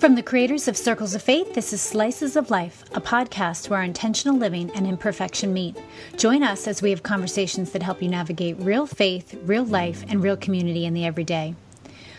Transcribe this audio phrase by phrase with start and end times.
[0.00, 3.82] From the creators of Circles of Faith, this is Slices of Life, a podcast where
[3.82, 5.76] intentional living and imperfection meet.
[6.16, 10.22] Join us as we have conversations that help you navigate real faith, real life, and
[10.22, 11.54] real community in the everyday.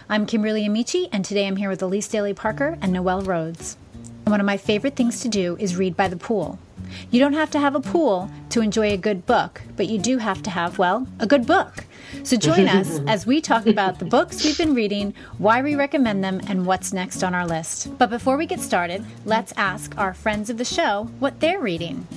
[0.09, 3.77] I'm Kimberly Amici, and today I'm here with Elise Daly Parker and Noel Rhodes.
[4.25, 6.59] One of my favorite things to do is read by the pool.
[7.09, 10.17] You don't have to have a pool to enjoy a good book, but you do
[10.17, 11.85] have to have, well, a good book.
[12.23, 16.23] So join us as we talk about the books we've been reading, why we recommend
[16.23, 17.97] them, and what's next on our list.
[17.97, 22.07] But before we get started, let's ask our friends of the show what they're reading.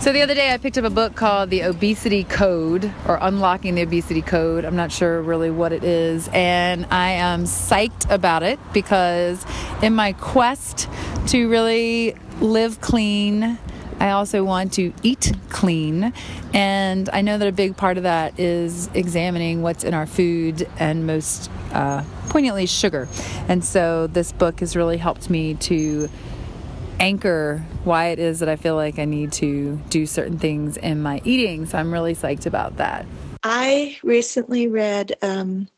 [0.00, 3.74] So the other day I picked up a book called The Obesity Code or Unlocking
[3.74, 4.66] the Obesity Code.
[4.66, 6.28] I'm not sure really what it is.
[6.34, 9.46] And I am psyched about it because
[9.82, 10.90] in my quest
[11.28, 13.58] to really live clean,
[14.00, 16.12] I also want to eat clean.
[16.52, 20.68] And I know that a big part of that is examining what's in our food
[20.78, 23.08] and most uh, poignantly sugar.
[23.48, 26.08] And so this book has really helped me to
[27.00, 31.02] anchor why it is that I feel like I need to do certain things in
[31.02, 31.66] my eating.
[31.66, 33.06] So I'm really psyched about that.
[33.42, 35.68] I recently read um,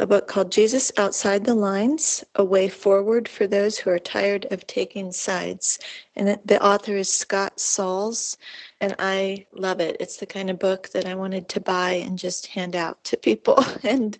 [0.00, 4.46] a book called Jesus Outside the Lines A Way Forward for Those Who Are Tired
[4.50, 5.78] of Taking Sides.
[6.16, 8.38] And the author is Scott Sauls,
[8.80, 9.98] and I love it.
[10.00, 13.18] It's the kind of book that I wanted to buy and just hand out to
[13.18, 13.62] people.
[13.82, 14.16] and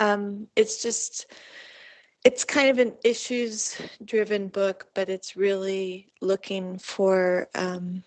[0.00, 1.26] um, it's just
[2.24, 8.02] it's kind of an issues driven book, but it's really looking for, um,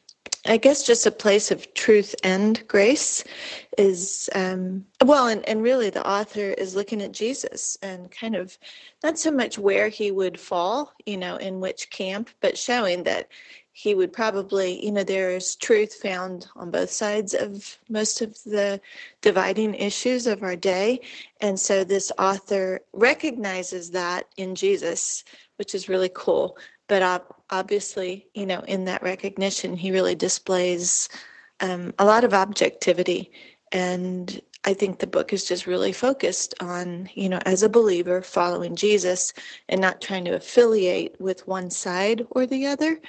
[0.45, 3.23] I guess, just a place of truth and grace
[3.77, 8.57] is, um, well, and, and really the author is looking at Jesus and kind of
[9.03, 13.29] not so much where he would fall, you know, in which camp, but showing that
[13.71, 18.79] he would probably, you know, there's truth found on both sides of most of the
[19.21, 20.99] dividing issues of our day.
[21.41, 25.23] And so this author recognizes that in Jesus,
[25.55, 26.57] which is really cool.
[26.87, 31.09] But obviously, you know, in that recognition, he really displays
[31.59, 33.31] um, a lot of objectivity.
[33.71, 38.21] And I think the book is just really focused on, you know, as a believer,
[38.21, 39.33] following Jesus
[39.69, 43.01] and not trying to affiliate with one side or the other,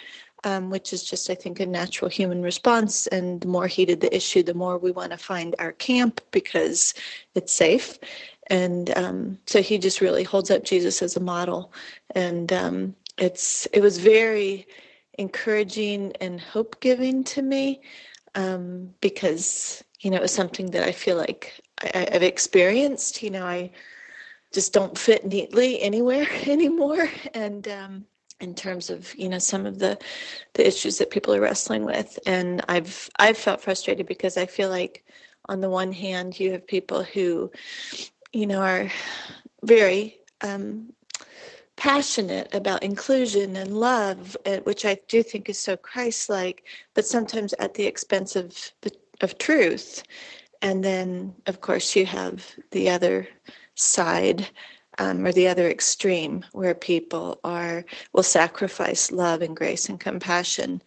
[0.44, 3.06] um, which is just, I think, a natural human response.
[3.08, 6.94] And the more heated the issue, the more we want to find our camp because
[7.34, 7.98] it's safe.
[8.48, 11.72] And um, so he just really holds up Jesus as a model.
[12.14, 14.66] And um, it's it was very
[15.18, 17.80] encouraging and hope giving to me
[18.34, 23.22] um, because you know it was something that I feel like I, I've experienced.
[23.22, 23.70] You know, I
[24.52, 28.04] just don't fit neatly anywhere anymore, and um,
[28.40, 29.98] in terms of you know some of the
[30.54, 34.68] the issues that people are wrestling with and i've i've felt frustrated because i feel
[34.68, 35.04] like
[35.48, 37.50] on the one hand you have people who
[38.32, 38.90] you know are
[39.62, 40.92] very um,
[41.76, 46.64] passionate about inclusion and love eh, which i do think is so christ-like
[46.94, 48.72] but sometimes at the expense of
[49.20, 50.02] of truth.
[50.62, 53.28] And then of course you have the other
[53.74, 54.48] side
[54.98, 60.80] um, or the other extreme where people are will sacrifice love and grace and compassion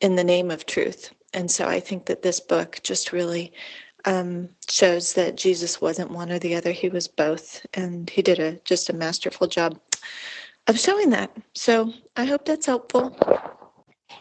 [0.00, 1.12] in the name of truth.
[1.34, 3.52] And so i think that this book just really
[4.06, 6.72] um, shows that jesus wasn't one or the other.
[6.72, 9.78] He was both and he did a just a masterful job
[10.66, 11.30] of showing that.
[11.54, 13.16] So i hope that's helpful.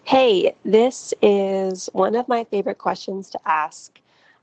[0.03, 3.99] Hey this is one of my favorite questions to ask.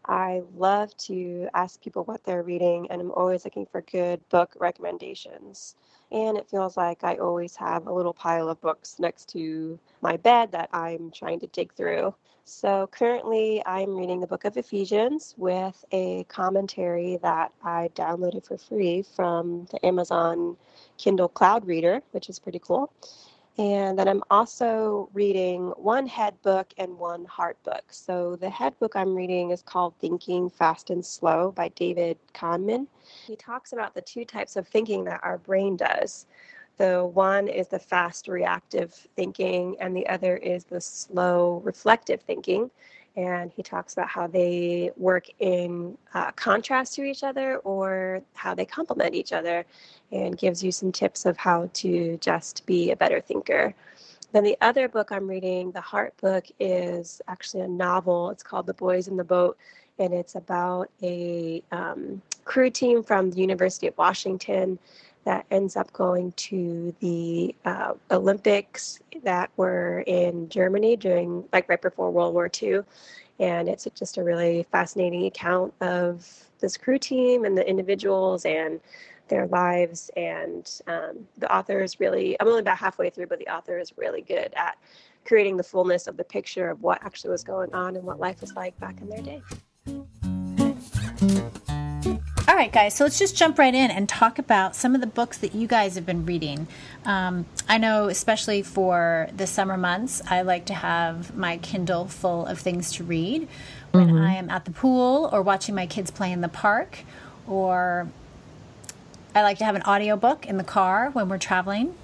[0.06, 4.54] I love to ask people what they're reading, and I'm always looking for good book
[4.60, 5.74] recommendations.
[6.12, 10.16] And it feels like I always have a little pile of books next to my
[10.16, 12.14] bed that I'm trying to dig through.
[12.44, 18.58] So currently, I'm reading the book of Ephesians with a commentary that I downloaded for
[18.58, 20.56] free from the Amazon
[20.98, 22.92] Kindle Cloud Reader, which is pretty cool.
[23.58, 27.84] And then I'm also reading one head book and one heart book.
[27.90, 32.86] So the head book I'm reading is called Thinking Fast and Slow by David Kahneman.
[33.26, 36.26] He talks about the two types of thinking that our brain does.
[36.76, 42.70] The one is the fast reactive thinking, and the other is the slow reflective thinking
[43.16, 48.54] and he talks about how they work in uh, contrast to each other or how
[48.54, 49.64] they complement each other
[50.12, 53.74] and gives you some tips of how to just be a better thinker.
[54.32, 58.30] Then the other book I'm reading, the Heart book, is actually a novel.
[58.30, 59.56] It's called The Boys in the Boat,
[59.98, 64.78] and it's about a um, crew team from the University of Washington
[65.26, 71.82] that ends up going to the uh, Olympics that were in Germany during, like, right
[71.82, 72.82] before World War II.
[73.40, 76.24] And it's just a really fascinating account of
[76.60, 78.80] this crew team and the individuals and
[79.26, 80.12] their lives.
[80.16, 83.92] And um, the author is really, I'm only about halfway through, but the author is
[83.96, 84.78] really good at
[85.24, 88.40] creating the fullness of the picture of what actually was going on and what life
[88.40, 89.42] was like back in their day.
[92.48, 95.06] All right, guys, so let's just jump right in and talk about some of the
[95.08, 96.68] books that you guys have been reading.
[97.04, 102.46] Um, I know, especially for the summer months, I like to have my Kindle full
[102.46, 103.48] of things to read
[103.90, 104.18] when mm-hmm.
[104.18, 107.00] I am at the pool or watching my kids play in the park,
[107.48, 108.08] or
[109.34, 111.96] I like to have an audiobook in the car when we're traveling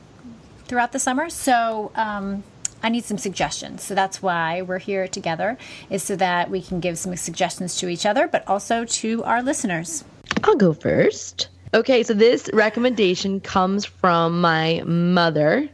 [0.65, 1.31] throughout the summer.
[1.31, 2.43] So, um,
[2.83, 3.85] I need some suggestions.
[3.85, 5.57] So that's why we're here together,
[5.89, 9.41] is so that we can give some suggestions to each other, but also to our
[9.41, 10.03] listeners.
[10.45, 11.49] I'll go first.
[11.75, 15.71] Okay, so this recommendation comes from my mother,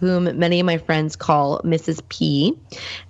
[0.00, 2.00] whom many of my friends call Mrs.
[2.08, 2.56] P.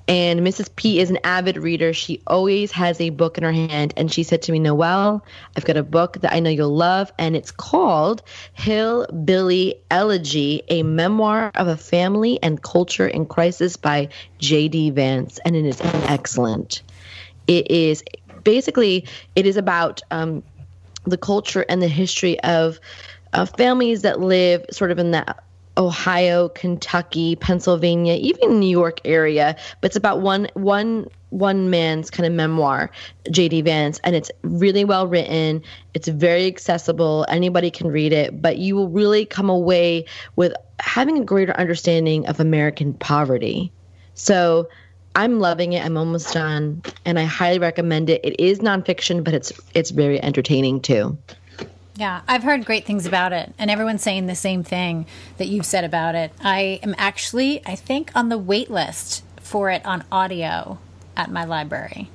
[0.08, 0.75] And Mrs.
[0.75, 1.93] P is an avid reader.
[1.93, 3.93] She always has a book in her hand.
[3.97, 5.25] And she said to me, Noelle,
[5.56, 7.12] I've got a book that I know you'll love.
[7.19, 8.23] And it's called
[8.55, 14.08] Hillbilly Elegy, a memoir of a family and culture in crisis by
[14.38, 14.91] J.D.
[14.91, 15.38] Vance.
[15.44, 16.82] And it is excellent.
[17.46, 18.03] It is
[18.43, 19.06] basically,
[19.37, 20.43] it is about um,
[21.10, 22.80] the culture and the history of
[23.32, 25.44] uh, families that live sort of in that
[25.76, 29.56] Ohio, Kentucky, Pennsylvania, even New York area.
[29.80, 32.90] But it's about one one one man's kind of memoir,
[33.30, 33.62] J.D.
[33.62, 35.62] Vance, and it's really well written.
[35.94, 37.24] It's very accessible.
[37.28, 42.26] Anybody can read it, but you will really come away with having a greater understanding
[42.26, 43.72] of American poverty.
[44.14, 44.68] So
[45.14, 45.84] I'm loving it.
[45.84, 48.24] I'm almost done, and I highly recommend it.
[48.24, 51.18] It is nonfiction, but it's it's very entertaining too.
[51.96, 55.66] Yeah, I've heard great things about it, and everyone's saying the same thing that you've
[55.66, 56.32] said about it.
[56.40, 60.78] I am actually, I think, on the wait list for it on audio
[61.16, 62.08] at my library.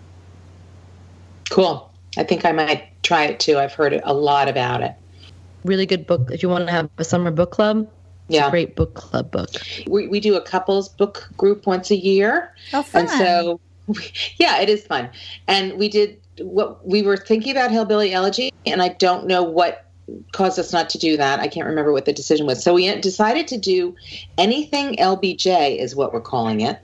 [1.49, 1.91] Cool.
[2.17, 3.57] I think I might try it too.
[3.57, 4.93] I've heard a lot about it.
[5.63, 7.87] Really good book if you want to have a summer book club.
[8.27, 9.49] Yeah, great book club book.
[9.87, 12.53] We we do a couples book group once a year.
[12.73, 13.01] Oh, fun!
[13.01, 13.59] And so,
[14.37, 15.09] yeah, it is fun.
[15.47, 19.85] And we did what we were thinking about hillbilly elegy and i don't know what
[20.33, 22.93] caused us not to do that i can't remember what the decision was so we
[22.99, 23.95] decided to do
[24.37, 26.79] anything lbj is what we're calling it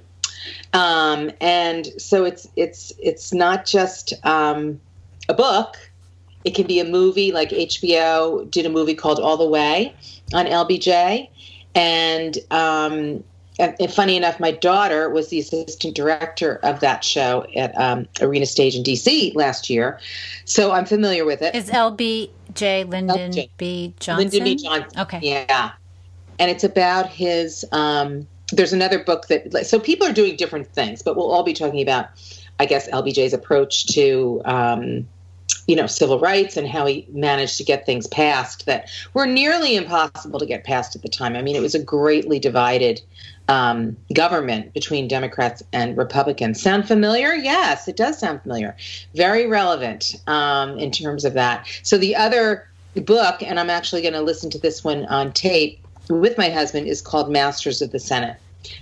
[0.74, 4.80] um, and so it's it's it's not just um,
[5.30, 5.78] a book
[6.44, 9.94] it can be a movie like hbo did a movie called all the way
[10.34, 11.28] on lbj
[11.76, 13.24] and um,
[13.60, 18.46] and funny enough, my daughter was the assistant director of that show at um, Arena
[18.46, 20.00] Stage in DC last year,
[20.46, 21.54] so I'm familiar with it.
[21.54, 22.30] Is LBJ
[22.90, 23.50] Lyndon LBJ.
[23.58, 23.94] B.
[24.00, 24.30] Johnson?
[24.30, 24.56] Lyndon B.
[24.56, 25.00] Johnson.
[25.00, 25.20] Okay.
[25.22, 25.72] Yeah,
[26.40, 27.66] and it's about his.
[27.72, 31.54] Um, there's another book that so people are doing different things, but we'll all be
[31.54, 32.10] talking about,
[32.60, 34.42] I guess, LBJ's approach to.
[34.46, 35.08] Um,
[35.68, 39.76] you know, civil rights and how he managed to get things passed that were nearly
[39.76, 41.36] impossible to get passed at the time.
[41.36, 43.02] I mean, it was a greatly divided
[43.48, 46.62] um, government between Democrats and Republicans.
[46.62, 47.34] Sound familiar?
[47.34, 48.76] Yes, it does sound familiar.
[49.16, 51.68] Very relevant um, in terms of that.
[51.84, 55.80] So the other book, and I'm actually going to listen to this one on tape
[56.10, 58.38] with my husband, is called Masters of the Senate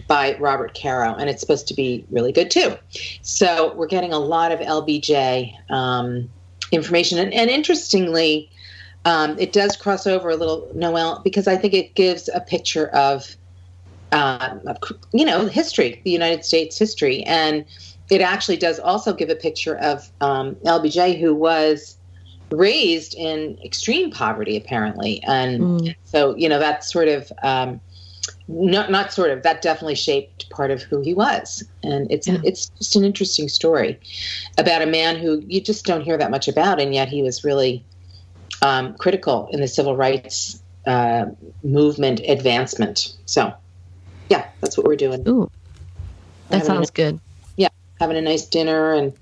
[0.07, 2.77] by Robert Caro, and it's supposed to be really good too.
[3.21, 6.29] So we're getting a lot of LBJ um,
[6.71, 8.49] information, and, and interestingly,
[9.05, 12.87] um, it does cross over a little, Noel, because I think it gives a picture
[12.89, 13.35] of
[14.11, 14.57] uh,
[15.11, 17.23] you know, history, the United States history.
[17.23, 17.65] And
[18.09, 21.97] it actually does also give a picture of um, LBJ, who was
[22.51, 25.21] raised in extreme poverty, apparently.
[25.23, 25.95] And mm.
[26.05, 27.31] so, you know, that's sort of.
[28.47, 32.39] Not, not sort of that definitely shaped part of who he was and it's yeah.
[32.43, 33.99] it's just an interesting story
[34.57, 37.43] about a man who you just don't hear that much about and yet he was
[37.43, 37.83] really
[38.61, 41.25] um, critical in the civil rights uh,
[41.63, 43.53] movement advancement so
[44.29, 45.27] yeah, that's what we're doing.
[45.27, 45.49] Ooh,
[46.49, 47.19] that sounds good.
[47.57, 47.69] Yeah,
[47.99, 49.13] having a nice dinner and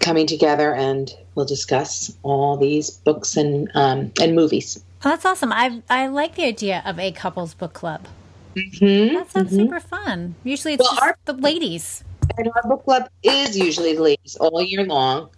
[0.00, 4.82] coming together, and we'll discuss all these books and um, and movies.
[5.04, 5.52] Oh, that's awesome.
[5.52, 8.06] I I like the idea of a couples book club.
[8.54, 9.60] Mm-hmm, that sounds mm-hmm.
[9.60, 10.34] super fun.
[10.44, 12.04] Usually, it's well, just our, the ladies.
[12.36, 15.30] And our book club is usually the ladies all year long,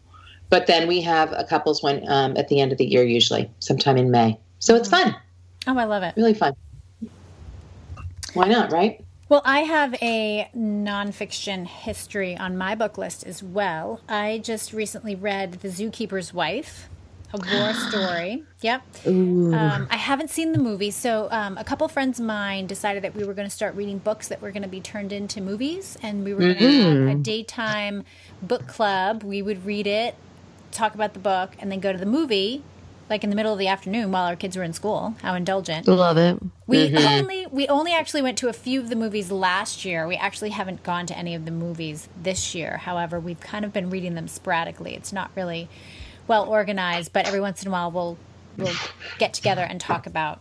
[0.49, 3.51] but then we have a couples one um, at the end of the year, usually
[3.61, 4.39] sometime in May.
[4.59, 5.17] So it's fun.
[5.67, 6.15] Oh, I love it.
[6.17, 6.55] Really fun.
[8.35, 9.05] Why not, right?
[9.29, 14.01] Well, I have a nonfiction history on my book list as well.
[14.09, 16.89] I just recently read The Zookeeper's Wife,
[17.33, 18.45] a war story.
[18.61, 18.83] Yep.
[19.07, 23.15] Um, I haven't seen the movie, so um, a couple friends of mine decided that
[23.15, 25.97] we were going to start reading books that were going to be turned into movies,
[26.03, 27.09] and we were going to mm-hmm.
[27.09, 28.05] have a daytime
[28.43, 29.23] book club.
[29.23, 30.15] We would read it,
[30.73, 32.63] talk about the book, and then go to the movie
[33.11, 35.17] like in the middle of the afternoon while our kids were in school.
[35.21, 35.89] How indulgent.
[35.89, 36.39] Love it.
[36.69, 40.07] We only we only actually went to a few of the movies last year.
[40.07, 42.77] We actually haven't gone to any of the movies this year.
[42.77, 44.95] However, we've kind of been reading them sporadically.
[44.95, 45.69] It's not really
[46.31, 48.17] well organized, but every once in a while we'll
[48.57, 48.77] we'll
[49.19, 50.41] get together and talk about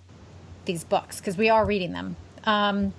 [0.66, 2.16] these books because we are reading them.
[2.44, 2.94] Um,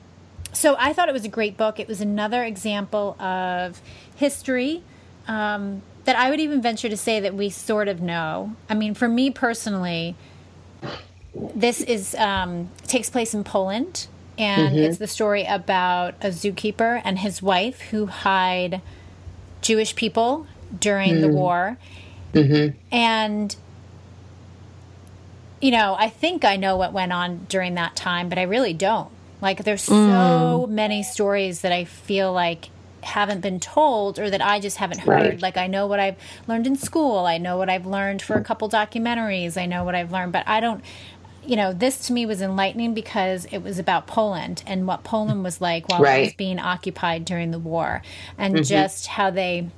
[0.52, 1.78] so I thought it was a great book.
[1.78, 3.80] It was another example of
[4.16, 4.82] history
[5.28, 8.56] um, that I would even venture to say that we sort of know.
[8.68, 10.16] I mean, for me personally,
[11.32, 17.20] this is um, takes place in Poland, and it's the story about a zookeeper and
[17.20, 18.80] his wife who hide
[19.62, 21.78] Jewish people during the war,
[22.32, 22.76] Mm-hmm.
[22.92, 23.56] and
[25.60, 28.72] you know, I think I know what went on during that time, but I really
[28.72, 29.10] don't.
[29.42, 30.68] Like, there's so mm.
[30.68, 32.70] many stories that I feel like
[33.02, 35.08] haven't been told or that I just haven't heard.
[35.08, 35.42] Right.
[35.42, 38.44] Like, I know what I've learned in school, I know what I've learned for a
[38.44, 40.82] couple documentaries, I know what I've learned, but I don't.
[41.42, 45.42] You know, this to me was enlightening because it was about Poland and what Poland
[45.42, 48.02] was like while it was being occupied during the war,
[48.36, 48.62] and mm-hmm.
[48.62, 49.68] just how they,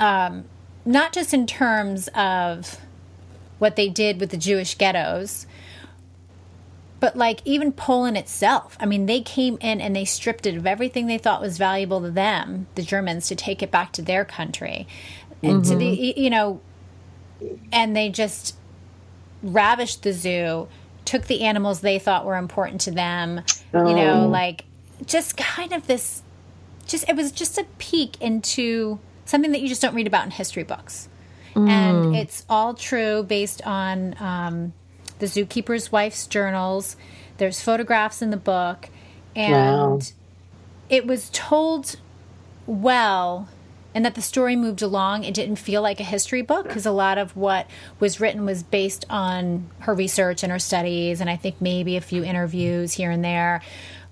[0.00, 0.44] um,
[0.86, 2.80] not just in terms of
[3.58, 5.46] what they did with the Jewish ghettos,
[7.00, 8.76] but like even Poland itself.
[8.80, 12.00] I mean, they came in and they stripped it of everything they thought was valuable
[12.00, 14.86] to them, the Germans, to take it back to their country,
[15.42, 16.20] and to the mm-hmm.
[16.20, 16.60] you know,
[17.72, 18.56] and they just
[19.42, 20.68] ravished the zoo,
[21.04, 23.42] took the animals they thought were important to them,
[23.74, 24.28] you know, oh.
[24.28, 24.64] like
[25.04, 26.22] just kind of this,
[26.86, 30.30] just it was just a peek into something that you just don't read about in
[30.30, 31.08] history books
[31.56, 34.74] and it's all true based on um,
[35.20, 36.96] the zookeeper's wife's journals.
[37.38, 38.90] There's photographs in the book,
[39.34, 39.98] and Wow.
[40.90, 41.96] it was told
[42.66, 43.48] well,
[43.94, 45.24] and that the story moved along.
[45.24, 47.66] It didn't feel like a history book because a lot of what
[48.00, 52.02] was written was based on her research and her studies, and I think maybe a
[52.02, 53.62] few interviews here and there.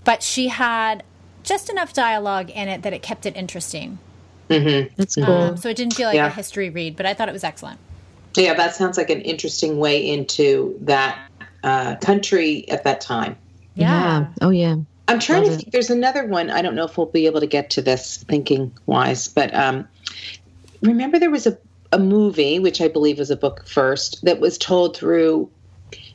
[0.05, 1.03] But she had
[1.43, 3.99] just enough dialogue in it that it kept it interesting.
[4.49, 5.25] That's cool.
[5.25, 6.27] Um, so it didn't feel like Yeah.
[6.27, 7.79] a history read, but I thought it was excellent.
[8.37, 11.31] Yeah, that sounds like an interesting way into that
[11.63, 13.37] uh, country at that time.
[13.75, 14.27] Yeah.
[14.41, 14.77] Oh yeah.
[15.09, 15.61] I'm trying Love to it.
[15.63, 15.73] think.
[15.73, 16.51] There's another one.
[16.51, 19.87] I don't know if we'll be able to get to this thinking wise, but um,
[20.83, 21.57] remember there was a,
[21.93, 25.51] a movie, which I believe was a book first, that was told through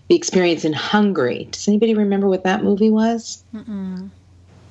[0.07, 1.48] the experience in Hungary.
[1.51, 3.43] Does anybody remember what that movie was?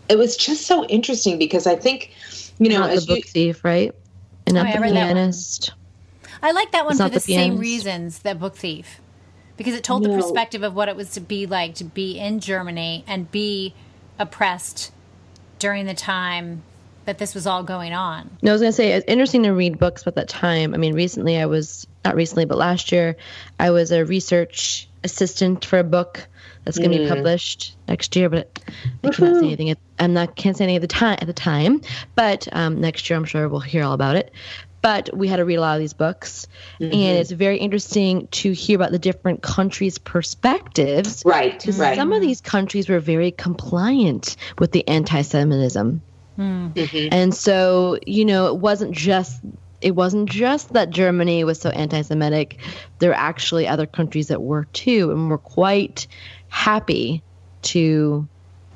[0.09, 2.13] It was just so interesting because I think,
[2.59, 3.93] you know, Not the as you, book thief, right?
[4.47, 5.15] And not Oh, the read that one.
[5.17, 5.73] pianist.
[6.43, 9.01] I like that one It's for the, the same reasons that Book Thief,
[9.57, 12.41] because it told the perspective of what it was to be like to be in
[12.41, 13.75] Germany and be
[14.19, 14.93] oppressed
[15.59, 16.63] during the time
[17.07, 18.31] that this was all going on.
[18.43, 20.75] No, I was gonna say it's interesting to read books about that time.
[20.75, 23.17] I mean, recently I was not recently, but last year
[23.59, 26.27] I was a research assistant for a book
[26.65, 27.09] that's gonna be mm.
[27.09, 28.29] published next year.
[28.29, 28.61] But
[29.03, 29.77] I cannot say anything.
[29.99, 31.19] I'm not can't say anything at the time.
[31.21, 31.81] At the time,
[32.15, 34.33] but um, next year I'm sure we'll hear all about it.
[34.81, 36.47] But we had to read a lot of these books,
[36.79, 37.21] and mm-hmm.
[37.21, 41.25] it's very interesting to hear about the different countries' perspectives.
[41.27, 41.97] right, right.
[41.97, 46.01] some of these countries were very compliant with the anti-Semitism,
[46.37, 46.69] hmm.
[46.69, 47.09] mm-hmm.
[47.13, 49.41] and so you know it wasn't just
[49.81, 52.59] it wasn't just that Germany was so anti-Semitic.
[52.99, 56.07] There were actually other countries that were too, and were quite
[56.49, 57.23] happy
[57.63, 58.27] to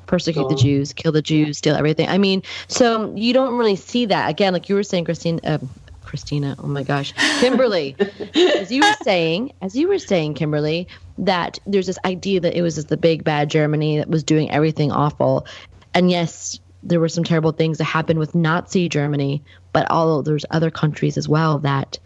[0.05, 0.55] persecute the.
[0.55, 2.07] Jews, kill the Jews, steal everything.
[2.07, 5.39] I mean, so you don't really see that again, like you were saying, Christine.
[5.43, 5.69] Um,
[6.13, 7.95] Christina, oh my gosh, Kimberly,
[8.35, 12.61] as you were saying, as you were saying, Kimberly, that there's this idea that it
[12.61, 15.47] was just the big bad Germany that was doing everything awful,
[15.95, 19.41] and yes, there were some terrible things that happened with Nazi Germany,
[19.73, 21.99] but all there's other countries as well that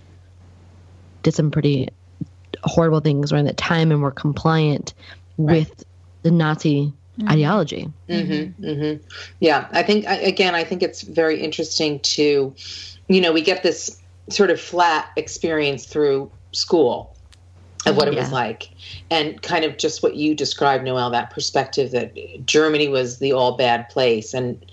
[1.24, 1.90] did some pretty
[2.64, 4.94] horrible things during that time and were compliant
[5.38, 5.86] with
[6.24, 6.92] the Nazi
[7.28, 7.92] ideology.
[8.10, 9.04] Mm-hmm.
[9.40, 12.54] Yeah, I think again, I think it's very interesting to,
[13.08, 17.16] you know, we get this sort of flat experience through school
[17.86, 18.70] of what it was like,
[19.10, 22.14] and kind of just what you described, Noel, that perspective that
[22.46, 24.64] Germany was the all bad place, and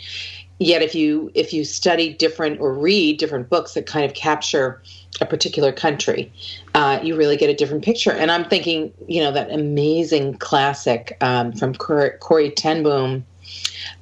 [0.65, 4.81] yet if you if you study different or read different books that kind of capture
[5.21, 6.33] a particular country,
[6.75, 8.11] uh, you really get a different picture.
[8.11, 13.25] And I'm thinking, you know, that amazing classic um, from Cor- Corrie Ten Boom,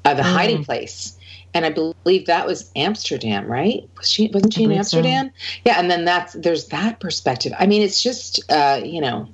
[0.04, 1.18] uh, The Hiding Place.
[1.54, 3.86] And I believe that was Amsterdam, right?
[3.98, 4.98] Was she wasn't she in believe so.
[4.98, 5.30] Amsterdam?
[5.66, 7.52] Yeah, and then that's there's that perspective.
[7.58, 9.28] I mean, it's just uh, you know,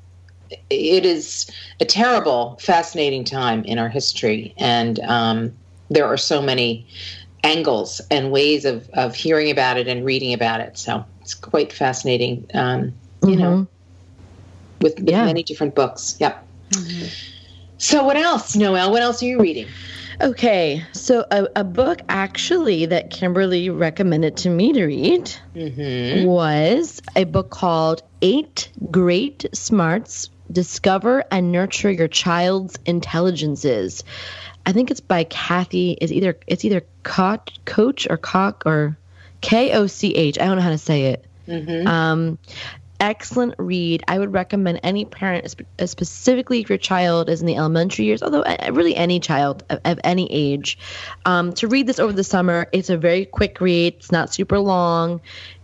[0.69, 5.53] it is a terrible, fascinating time in our history, and um,
[5.91, 6.87] there are so many
[7.45, 10.77] angles and ways of of hearing about it and reading about it.
[10.77, 12.47] So it's quite fascinating.
[12.55, 13.67] Um, you know,
[14.81, 15.25] with, with Yeah.
[15.25, 16.17] many different books.
[16.21, 16.45] Yep.
[17.79, 18.91] So what else, Noelle?
[18.91, 19.67] What else are you reading?
[20.21, 26.27] Okay, so a, a book actually that Kimberly recommended to me to read Mm-hmm.
[26.27, 34.03] was a book called Eight Great Smarts Discover and Nurture Your Child's Intelligences.
[34.69, 35.97] I think it's by Kathy.
[35.99, 38.99] Is either it's either Co- Coach or Cock or
[39.41, 40.39] K O C H.
[40.39, 41.25] I don't know how to say it.
[41.49, 41.89] Mm-hmm.
[41.89, 42.39] Um,
[43.01, 44.05] excellent read.
[44.07, 48.23] I would recommend any parent, uh, specifically if your child is in the elementary years,
[48.23, 50.77] although uh, really any child of, of any age,
[51.25, 52.67] um, to read this over the summer.
[52.71, 53.95] It's a very quick read.
[53.95, 55.23] It's not super long,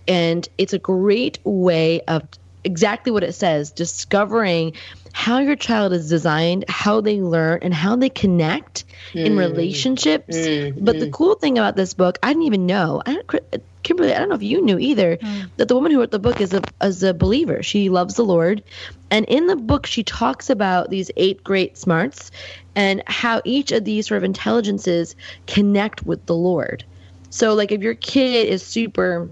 [0.09, 2.23] and it's a great way of
[2.65, 4.73] exactly what it says, discovering
[5.13, 9.39] how your child is designed, how they learn, and how they connect in hmm.
[9.39, 10.37] relationships.
[10.37, 10.85] Hmm.
[10.85, 11.13] But the hmm.
[11.13, 13.01] cool thing about this book, I didn't even know.
[13.07, 15.19] I don't, Kimberly, I don't know if you knew either
[15.57, 17.63] that the woman who wrote the book is a is a believer.
[17.63, 18.65] She loves the Lord,
[19.11, 22.31] and in the book she talks about these eight great smarts
[22.75, 25.15] and how each of these sort of intelligences
[25.47, 26.83] connect with the Lord.
[27.31, 29.29] So, like, if your kid is super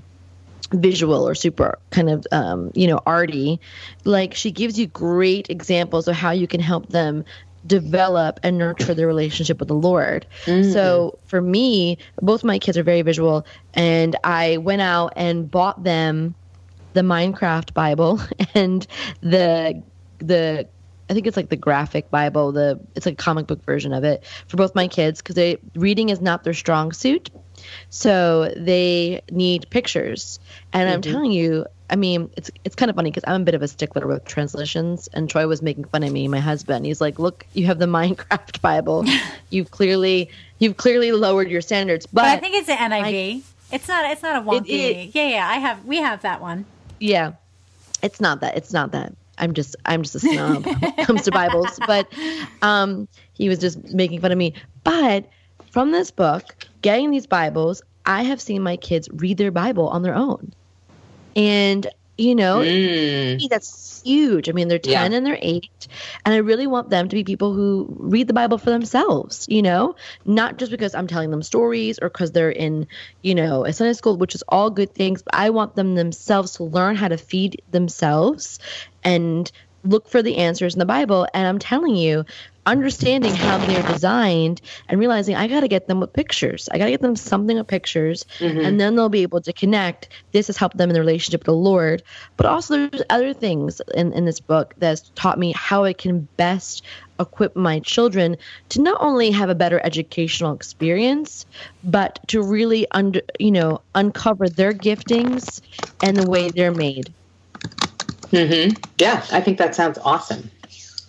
[0.72, 3.60] visual or super kind of um, you know arty
[4.04, 7.24] like she gives you great examples of how you can help them
[7.66, 10.26] develop and nurture their relationship with the lord
[10.72, 15.82] so for me both my kids are very visual and i went out and bought
[15.84, 16.34] them
[16.94, 18.20] the minecraft bible
[18.54, 18.86] and
[19.20, 19.80] the
[20.18, 20.66] the
[21.10, 22.52] I think it's like the graphic Bible.
[22.52, 25.58] The it's like a comic book version of it for both my kids because they
[25.74, 27.28] reading is not their strong suit,
[27.90, 30.38] so they need pictures.
[30.72, 33.54] And I'm telling you, I mean, it's it's kind of funny because I'm a bit
[33.54, 35.08] of a stickler with translations.
[35.12, 36.86] And Troy was making fun of me, my husband.
[36.86, 39.04] He's like, "Look, you have the Minecraft Bible.
[39.50, 43.42] you've clearly you've clearly lowered your standards." But, But I think it's an NIV.
[43.72, 44.10] it's not.
[44.10, 44.68] It's not a wonky.
[44.70, 45.48] it- yeah, yeah.
[45.48, 45.84] I have.
[45.84, 46.64] We have that one.
[46.98, 47.32] yeah,
[48.02, 48.56] it's not that.
[48.56, 49.12] It's not that.
[49.38, 51.78] I'm just I'm just a snob when it comes to Bibles.
[51.86, 52.06] But
[52.62, 54.54] um, he was just making fun of me.
[54.84, 55.28] But
[55.70, 60.02] from this book, getting these Bibles, I have seen my kids read their Bible on
[60.02, 60.52] their own,
[61.36, 61.86] and
[62.18, 63.48] you know Mm.
[63.50, 64.48] that's huge.
[64.48, 65.02] I mean, they're Yeah.
[65.02, 65.88] 10 and they're 8.
[66.24, 69.62] And I really want them to be people who read the Bible for themselves, you
[69.62, 72.86] know, not just because I'm telling them stories or because they're in,
[73.22, 75.22] you know, a Sunday school, which is all good things.
[75.22, 78.58] But I want them themselves to learn how to feed themselves
[79.04, 79.50] and
[79.84, 81.26] look for the answers in the Bible.
[81.34, 82.24] And I'm telling you,
[82.66, 86.68] understanding how they're designed and realizing I got to get them with pictures.
[86.70, 88.24] I got to get them something with pictures,
[88.62, 90.08] and then they'll be able to connect.
[90.32, 92.02] This has helped them in their relationship with the Lord.
[92.36, 96.28] But also, there's other things in, in this book that's taught me how I can
[96.36, 96.84] best
[97.18, 98.36] equip my children
[98.70, 101.44] to not only have a better educational experience,
[101.82, 105.60] but to really under you know uncover their giftings
[106.02, 107.14] and the way they're made.
[108.30, 110.50] hmm Yeah, I think that sounds awesome.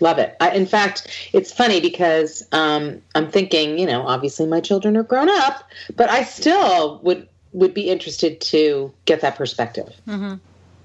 [0.03, 0.35] Love it.
[0.41, 5.03] I, in fact, it's funny because um, I'm thinking, you know, obviously my children are
[5.03, 5.63] grown up,
[5.95, 9.95] but I still would would be interested to get that perspective.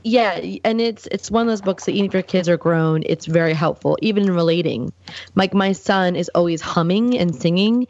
[0.08, 3.02] Yeah, and it's it's one of those books that even if your kids are grown,
[3.04, 4.90] it's very helpful, even in relating.
[5.34, 7.86] Like my son is always humming and singing,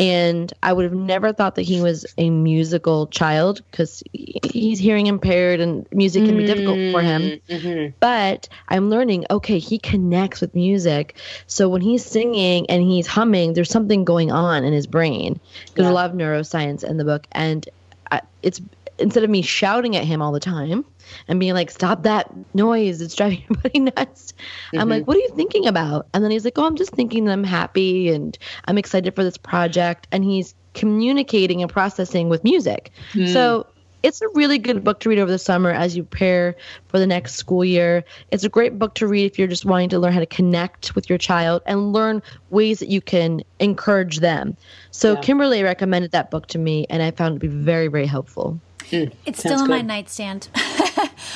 [0.00, 5.08] and I would have never thought that he was a musical child because he's hearing
[5.08, 7.38] impaired and music can be difficult for him.
[7.50, 7.96] Mm-hmm.
[8.00, 11.16] But I'm learning, okay, he connects with music.
[11.48, 15.38] So when he's singing and he's humming, there's something going on in his brain.
[15.74, 15.92] There's Yeah.
[15.92, 17.68] a lot of neuroscience in the book, and
[18.10, 18.62] I, it's
[18.98, 20.84] instead of me shouting at him all the time
[21.26, 23.00] and being like, "Stop that noise!
[23.00, 24.34] It's driving everybody nuts."
[24.74, 25.06] I'm like, mm-hmm.
[25.06, 27.44] "What are you thinking about?" And then he's like, "Oh, I'm just thinking that I'm
[27.44, 32.92] happy and I'm excited for this project." And he's communicating and processing with music.
[33.12, 33.32] Mm-hmm.
[33.32, 33.66] So
[34.02, 36.54] it's a really good book to read over the summer as you prepare
[36.86, 38.04] for the next school year.
[38.30, 40.94] It's a great book to read if you're just wanting to learn how to connect
[40.94, 44.56] with your child and learn ways that you can encourage them.
[44.92, 45.20] So Yeah.
[45.20, 48.60] Kimberly recommended that book to me, and I found it to be very, very helpful.
[48.90, 50.48] It's Sounds still in my nightstand.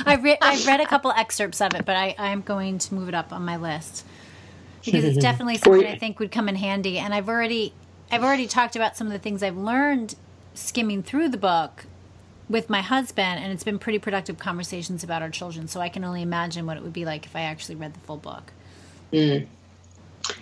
[0.07, 3.09] I've, re- I've read a couple excerpts of it, but I, I'm going to move
[3.09, 4.05] it up on my list
[4.85, 6.99] because it's definitely something I think would come in handy.
[6.99, 7.73] And I've already
[8.11, 10.15] I've already talked about some of the things I've learned
[10.55, 11.87] skimming through the book
[12.49, 15.69] with my husband, and it's been pretty productive conversations about our children.
[15.69, 18.01] So I can only imagine what it would be like if I actually read the
[18.01, 18.53] full book.
[19.13, 19.47] Mm.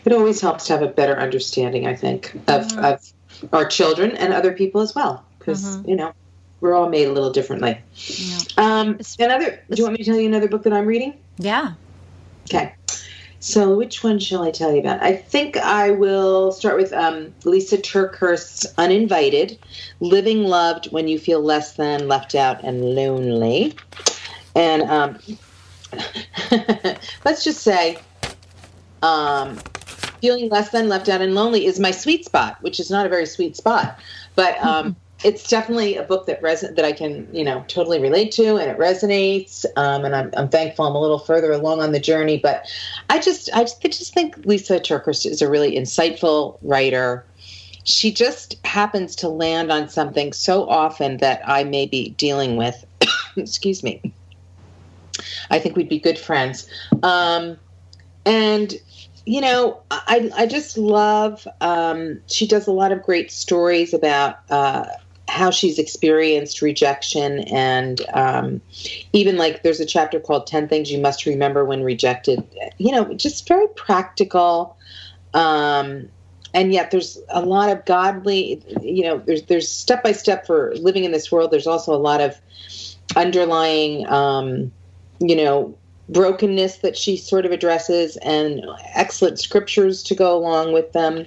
[0.04, 2.84] It always helps to have a better understanding, I think, of, mm-hmm.
[2.84, 3.12] of
[3.52, 5.88] our children and other people as well, because mm-hmm.
[5.88, 6.12] you know
[6.60, 7.78] we're all made a little differently.
[8.56, 9.62] Um, another.
[9.70, 11.14] Do you want me to tell you another book that I'm reading?
[11.38, 11.74] Yeah.
[12.44, 12.74] Okay.
[13.42, 15.02] So, which one shall I tell you about?
[15.02, 19.58] I think I will start with um, Lisa TerKeurst's Uninvited
[20.00, 23.74] Living Loved When You Feel Less Than, Left Out, and Lonely.
[24.54, 25.18] And um,
[27.24, 27.98] let's just say,
[29.02, 29.56] um,
[30.20, 33.08] feeling less than left out and lonely is my sweet spot, which is not a
[33.08, 33.98] very sweet spot,
[34.34, 38.32] but um, it's definitely a book that res- that I can you know totally relate
[38.32, 39.64] to, and it resonates.
[39.76, 42.66] Um, and I'm, I'm thankful I'm a little further along on the journey, but
[43.08, 47.24] I just I just, I just think Lisa TerKeurst is a really insightful writer.
[47.84, 52.84] She just happens to land on something so often that I may be dealing with.
[53.36, 54.12] Excuse me.
[55.50, 56.68] I think we'd be good friends.
[57.02, 57.58] Um,
[58.24, 58.74] and
[59.26, 61.46] you know, I I just love.
[61.60, 64.86] Um, she does a lot of great stories about uh,
[65.30, 68.60] how she's experienced rejection, and um,
[69.12, 72.42] even like there's a chapter called 10 Things You Must Remember When Rejected.
[72.78, 74.76] You know, just very practical.
[75.32, 76.08] Um,
[76.52, 80.74] and yet there's a lot of godly you know there's there's step by step for
[80.74, 82.34] living in this world there's also a lot of
[83.14, 84.72] underlying um,
[85.20, 85.78] you know
[86.12, 91.26] brokenness that she sort of addresses and excellent scriptures to go along with them.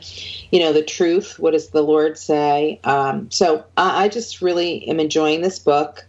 [0.52, 2.80] You know the truth what does the lord say?
[2.84, 6.06] Um, so I, I, just really am enjoying this book.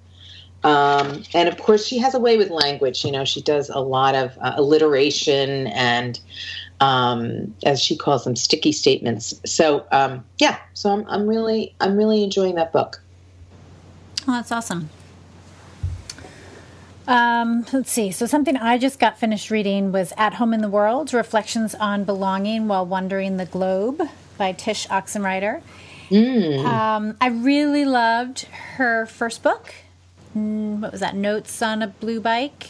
[0.65, 3.05] Um, and of course she has a way with language.
[3.05, 6.19] You know she does a lot of uh, alliteration and
[6.81, 9.41] um, as she calls them sticky statements.
[9.47, 13.01] So um, yeah so I'm, I'm really i'm really enjoying that book.
[14.27, 14.89] Oh that's awesome
[17.07, 18.11] um, let's see.
[18.11, 22.05] So, something I just got finished reading was At Home in the World Reflections on
[22.05, 24.03] Belonging While Wandering the Globe
[24.38, 25.62] by Tsh Oxenreider.
[26.11, 26.64] Mm.
[26.64, 28.43] Um, I really loved
[28.77, 29.75] her first book.
[30.37, 31.14] Mm, what was that?
[31.14, 32.69] Notes on a Blue Bike.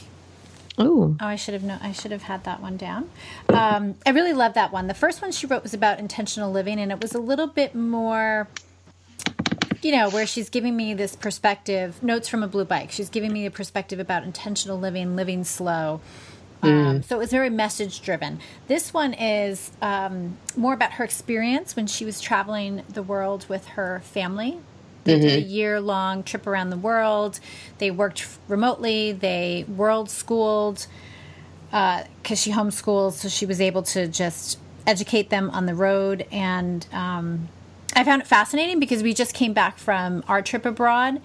[0.80, 1.16] Ooh.
[1.20, 1.78] Oh, I should have known.
[1.82, 3.08] I should have had that one down.
[3.48, 4.88] Um, I really loved that one.
[4.88, 7.74] The first one she wrote was about intentional living, and it was a little bit
[7.74, 8.48] more
[9.84, 12.90] you know, where she's giving me this perspective, notes from a blue bike.
[12.90, 16.00] She's giving me a perspective about intentional living, living slow.
[16.62, 17.04] Um, mm.
[17.04, 18.40] so it was very message driven.
[18.66, 23.66] This one is um, more about her experience when she was traveling the world with
[23.68, 24.58] her family.
[25.04, 25.22] They mm-hmm.
[25.22, 27.38] did a year long trip around the world.
[27.76, 29.12] They worked remotely.
[29.12, 30.86] They world schooled
[31.66, 36.26] because uh, she homeschooled, so she was able to just educate them on the road
[36.30, 37.48] and um,
[37.96, 41.20] I found it fascinating because we just came back from our trip abroad.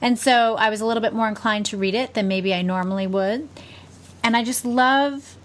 [0.00, 2.62] And so I was a little bit more inclined to read it than maybe I
[2.62, 3.48] normally would.
[4.24, 5.36] And I just love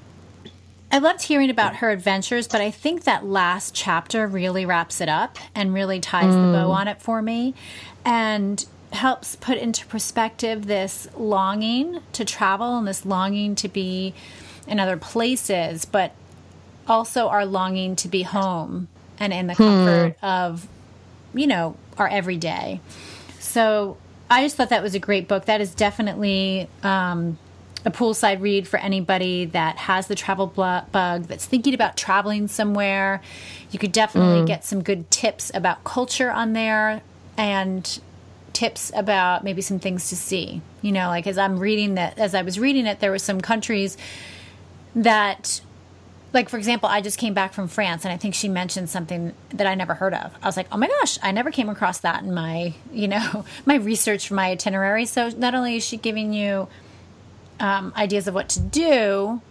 [0.90, 5.10] I loved hearing about her adventures, but I think that last chapter really wraps it
[5.10, 6.46] up and really ties mm.
[6.46, 6.76] the bow mm.
[6.76, 7.54] on it for me
[8.06, 14.14] and helps put into perspective this longing to travel and this longing to be
[14.66, 16.14] in other places, but
[16.88, 18.88] also our longing to be home
[19.20, 19.64] and in the hmm.
[19.64, 20.26] comfort hmm.
[20.26, 20.68] of,
[21.34, 22.80] you know, our everyday.
[23.40, 23.98] So
[24.30, 25.46] I just thought that was a great book.
[25.46, 27.38] That is definitely um,
[27.86, 33.22] a poolside read for anybody that has the travel bug, that's thinking about traveling somewhere.
[33.72, 34.48] You could definitely mm.
[34.48, 37.02] get some good tips about culture on there
[37.38, 38.00] and
[38.54, 40.62] tips about maybe some things to see.
[40.82, 43.40] You know, like as I'm reading that, as I was reading it, there were some
[43.40, 43.98] countries
[44.96, 45.62] that
[46.34, 49.34] like for example, I just came back from France, and I think she mentioned something
[49.50, 50.34] that I never heard of.
[50.42, 53.46] I was like, oh my gosh, I never came across that in my you know
[53.66, 55.06] my research for my itinerary.
[55.06, 56.68] So not only is she giving you
[57.60, 59.42] um, ideas of what to do,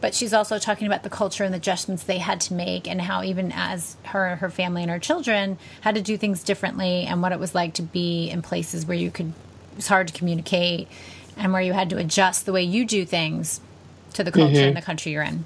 [0.00, 3.00] but she's also talking about the culture and the adjustments they had to make, and
[3.00, 7.22] how even as her, her family, and her children had to do things differently, and
[7.22, 9.32] what it was like to be in places where you could
[9.76, 10.88] it's hard to communicate,
[11.36, 13.60] and where you had to adjust the way you do things
[14.14, 14.68] to the culture mm-hmm.
[14.68, 15.44] and the country you're in.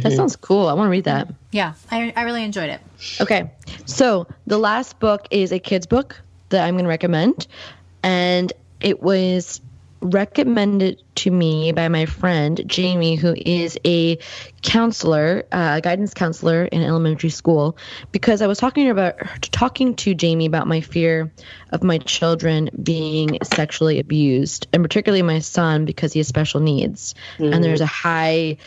[0.00, 0.68] That sounds cool.
[0.68, 1.28] I want to read that.
[1.50, 2.80] Yeah, I, I really enjoyed it.
[3.20, 3.50] Okay.
[3.86, 7.46] So the last book is a kid's book that I'm going to recommend.
[8.02, 9.60] And it was
[10.04, 14.18] recommended to me by my friend Jamie, who is a
[14.60, 17.76] counselor, uh, guidance counselor in elementary school,
[18.12, 19.16] because I was talking about
[19.50, 21.32] talking to Jamie about my fear
[21.70, 27.14] of my children being sexually abused, and particularly my son because he has special needs,
[27.38, 27.52] mm-hmm.
[27.54, 28.58] and there's a high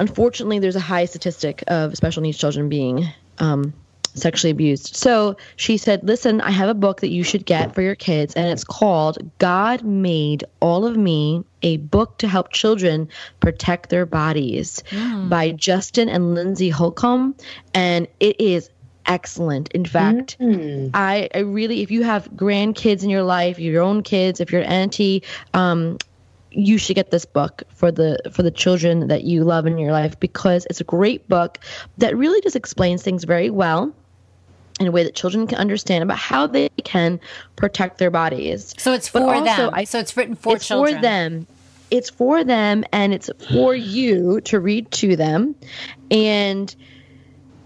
[0.00, 3.06] unfortunately, there's a high statistic of special needs children being
[3.38, 3.72] um,
[4.14, 4.96] sexually abused.
[4.96, 8.34] So she said, Listen, I have a book that you should get for your kids,
[8.34, 13.08] and it's called God Made All of Me A Book to Help Children
[13.38, 15.28] Protect Their Bodies mm.
[15.28, 17.36] by Justin and Lindsey Holcomb.
[17.74, 18.70] And it is
[19.06, 19.70] excellent.
[19.72, 20.90] In fact, mm.
[20.94, 24.64] I, I really, if you have grandkids in your life, your own kids, if you're
[24.64, 25.98] auntie, um,
[26.50, 29.92] you should get this book for the for the children that you love in your
[29.92, 31.58] life because it's a great book
[31.98, 33.94] that really just explains things very well
[34.80, 37.20] in a way that children can understand about how they can
[37.56, 38.74] protect their bodies.
[38.78, 39.70] So it's for also, them.
[39.74, 40.96] I, so it's written for it's children.
[40.96, 41.46] for them.
[41.90, 45.54] it's for them and it's for you to read to them.
[46.10, 46.74] And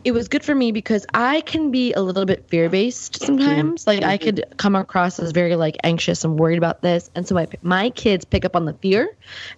[0.05, 3.25] it was good for me because I can be a little bit fear based mm-hmm.
[3.25, 3.87] sometimes.
[3.87, 4.25] Like I mm-hmm.
[4.25, 7.91] could come across as very like anxious and worried about this, and so my my
[7.91, 9.17] kids pick up on the fear,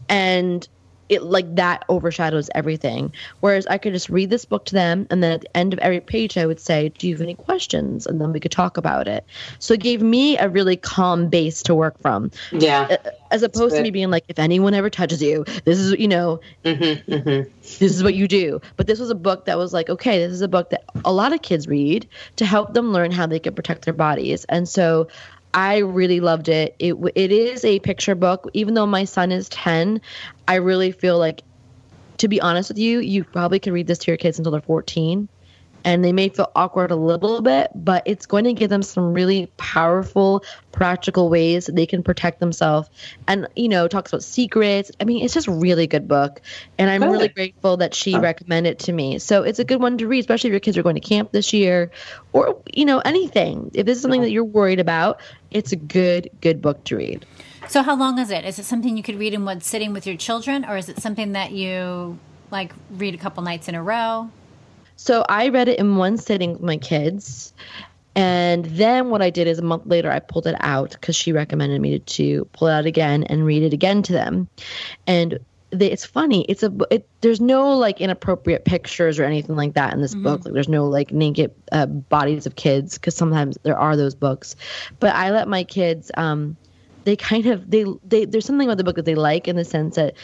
[0.08, 0.66] and
[1.08, 3.12] it like that overshadows everything.
[3.40, 5.78] Whereas I could just read this book to them, and then at the end of
[5.80, 8.76] every page, I would say, "Do you have any questions?" And then we could talk
[8.76, 9.24] about it.
[9.58, 12.30] So it gave me a really calm base to work from.
[12.52, 12.96] Yeah.
[13.30, 16.40] As opposed to me being like, if anyone ever touches you, this is you know,
[16.64, 17.50] Mm-hmm, mm-hmm.
[17.60, 18.60] this is what you do.
[18.76, 21.12] But this was a book that was like, okay, this is a book that a
[21.12, 24.44] lot of kids read to help them learn how they can protect their bodies.
[24.48, 25.08] And so
[25.56, 26.76] I really loved it.
[26.78, 28.48] It it is a picture book.
[28.52, 30.02] Even though my son is 10,
[30.46, 31.40] I really feel like
[32.18, 34.60] to be honest with you, you probably could read this to your kids until they're
[34.60, 35.28] 14
[35.86, 39.14] and they may feel awkward a little bit, but it's going to give them some
[39.14, 42.90] really powerful, practical ways that they can protect themselves.
[43.28, 44.90] And you know, talks about secrets.
[45.00, 46.42] I mean, it's just a really good book,
[46.76, 47.12] and I'm Good.
[47.12, 49.20] really grateful that she recommended it to me.
[49.20, 51.30] So it's a good one to read, especially if your kids are going to camp
[51.30, 51.92] this year,
[52.32, 53.70] or you know, anything.
[53.72, 55.20] If this is something that you're worried about,
[55.52, 57.24] it's a good, good book to read.
[57.68, 58.44] So, how long is it?
[58.44, 61.00] Is it something you could read in one sitting with your children, or is it
[61.00, 62.18] something that you
[62.50, 64.30] like read a couple nights in a row?
[64.96, 67.52] So I read it in one sitting with my kids.
[68.14, 71.32] And then what I did is a month later, I pulled it out because she
[71.32, 74.48] recommended me to pull it out again and read it again to them.
[75.06, 75.38] And
[75.70, 76.44] they, it's funny.
[76.48, 80.44] It's a it, there's no like inappropriate pictures or anything like that in this book.
[80.44, 84.56] Like there's no like naked uh, bodies of kids because sometimes there are those books.
[84.98, 86.10] But I let my kids.
[86.16, 86.56] Um,
[87.04, 89.64] they kind of they they there's something about the book that they like in the
[89.64, 90.14] sense that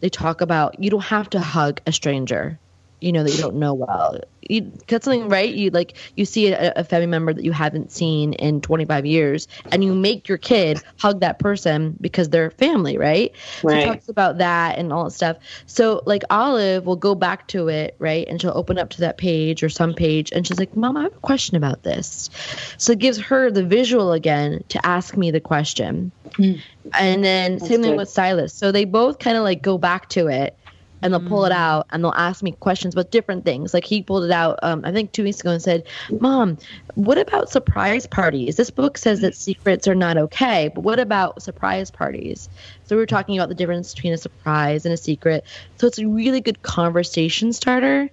[0.00, 2.58] they talk about you don't have to hug a stranger
[3.00, 4.20] you know that you don't know well.
[4.42, 5.52] You that's something right?
[5.52, 9.48] You like you see a, a family member that you haven't seen in 25 years
[9.70, 13.32] and you make your kid hug that person because they're family right?
[13.68, 13.78] So Right.
[13.78, 15.36] it talks about that and all that stuff.
[15.66, 18.26] So like olive will go back to it right?
[18.28, 21.02] And she'll open up to that page or some page and she's like mom i
[21.02, 22.30] have a question about this.
[22.78, 26.12] So it gives her the visual again to ask me the question.
[26.36, 26.54] Hmm.
[26.94, 27.96] And then same thing good.
[27.96, 28.54] with Silas.
[28.54, 30.56] So they both kind of like go back to it
[31.02, 33.72] and they'll pull it out and they'll ask me questions about different things.
[33.72, 35.84] Like he pulled it out, um, I think two weeks ago and said,
[36.20, 36.58] Mom,
[36.94, 38.56] what about surprise parties?
[38.56, 42.48] This book says that secrets are not okay, but what about surprise parties?
[42.84, 45.44] So we were talking about the difference between a surprise and a secret.
[45.78, 48.10] So it's a really good conversation starter.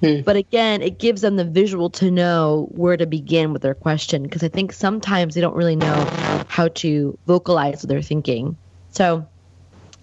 [0.00, 4.22] But again, it gives them the visual to know where to begin with their question
[4.22, 6.08] because I think sometimes they don't really know
[6.48, 8.56] how to vocalize what they're thinking.
[8.90, 9.26] So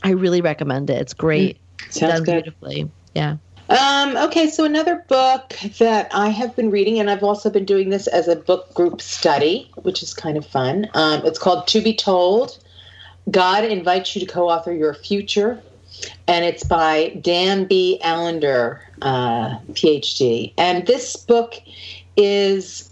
[0.04, 1.02] I really recommend it.
[1.02, 1.60] It's great.
[2.00, 2.44] Sounds done good.
[2.44, 2.92] beautifully.
[3.14, 3.38] Yeah.
[3.68, 7.90] Um, okay, so another book that I have been reading, and I've also been doing
[7.90, 10.88] this as a book group study, which is kind of fun.
[10.94, 12.60] Um, it's called To Be Told
[13.32, 15.62] God Invites You to Co author Your Future.
[16.28, 18.00] And it's by Dan B.
[18.04, 20.54] Allender, uh, PhD.
[20.58, 21.56] And this book
[22.18, 22.92] is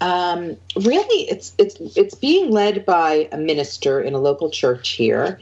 [0.00, 5.40] um, really it's it's it's being led by a minister in a local church here,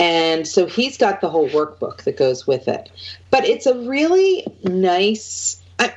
[0.00, 2.90] and so he's got the whole workbook that goes with it.
[3.30, 5.88] But it's a really nice uh,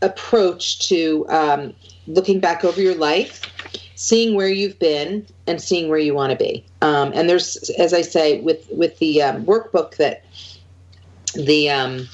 [0.00, 1.74] approach to um,
[2.06, 3.42] looking back over your life,
[3.96, 6.64] seeing where you've been, and seeing where you want to be.
[6.80, 10.24] Um, and there's, as I say, with with the um, workbook that
[11.34, 12.08] the um,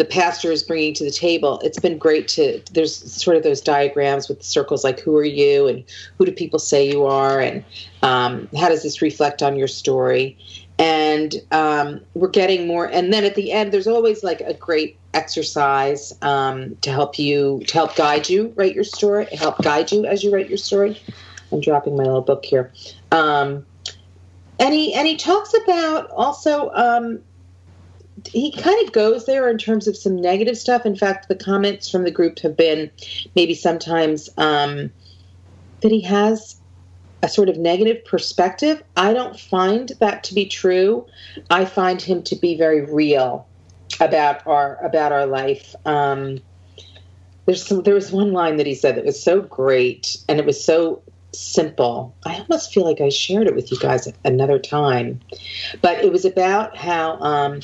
[0.00, 3.60] the pastor is bringing to the table it's been great to there's sort of those
[3.60, 5.66] diagrams with circles like who are you?
[5.66, 5.84] And
[6.16, 7.38] who do people say you are?
[7.38, 7.62] And
[8.02, 10.38] um, how does this reflect on your story?
[10.78, 14.96] And um, we're getting more and then at the end there's always like a great
[15.12, 20.06] exercise um, to help you to help guide you write your story help guide you
[20.06, 20.98] as you write your story.
[21.52, 22.72] I'm dropping my little book here.
[23.12, 23.66] Um,
[24.58, 27.20] and he and he talks about also um,
[28.28, 30.86] he kind of goes there in terms of some negative stuff.
[30.86, 32.90] In fact, the comments from the group have been
[33.34, 34.90] maybe sometimes um,
[35.80, 36.56] that he has
[37.22, 38.82] a sort of negative perspective.
[38.96, 41.06] I don't find that to be true.
[41.50, 43.46] I find him to be very real
[44.00, 45.74] about our about our life.
[45.84, 46.40] Um,
[47.46, 47.82] there's some.
[47.82, 51.02] There was one line that he said that was so great, and it was so
[51.32, 52.16] simple.
[52.24, 55.20] I almost feel like I shared it with you guys another time,
[55.82, 57.60] but it was about how um,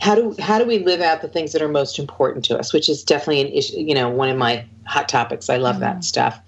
[0.00, 2.72] how do how do we live out the things that are most important to us,
[2.72, 3.80] which is definitely an issue.
[3.80, 5.48] You know, one of my hot topics.
[5.48, 6.40] I love that stuff.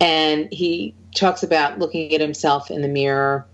[0.00, 3.46] And he talks about looking at himself in the mirror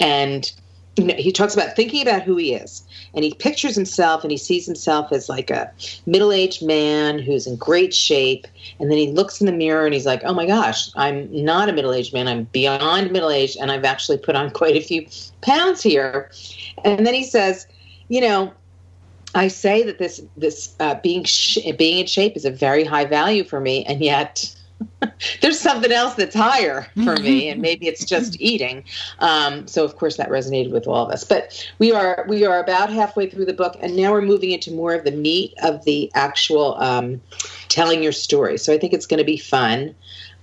[0.00, 0.50] and
[0.96, 2.82] he talks about thinking about who he is.
[3.14, 5.70] And he pictures himself and he sees himself as like a
[6.06, 8.46] middle-aged man who's in great shape.
[8.80, 11.68] And then he looks in the mirror and he's like oh my gosh i'm not
[11.68, 12.28] a middle-aged man.
[12.28, 15.06] I'm beyond middle-aged and i've actually put on quite a few
[15.42, 16.30] pounds here.
[16.84, 17.66] And then he says
[18.08, 18.52] you know
[19.34, 23.04] i say that this this uh, being sh- being in shape is a very high
[23.04, 23.84] value for me.
[23.84, 24.55] And yet
[25.40, 28.84] there's something else that's higher for me and maybe it's just eating.
[29.20, 31.24] Um, so of course that resonated with all of us.
[31.24, 34.72] But we are we are about halfway through the book and now we're moving into
[34.72, 37.20] more of the meat of the actual um,
[37.68, 38.58] telling your story.
[38.58, 39.94] So i think it's going to be fun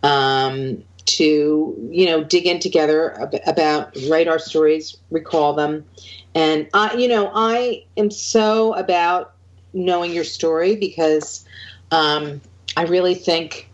[0.01, 5.85] um, to you know dig in together ab- about write our stories recall them.
[6.35, 9.33] And i you know i am so about
[9.73, 11.45] knowing your story because
[11.91, 12.41] um,
[12.77, 13.69] i really think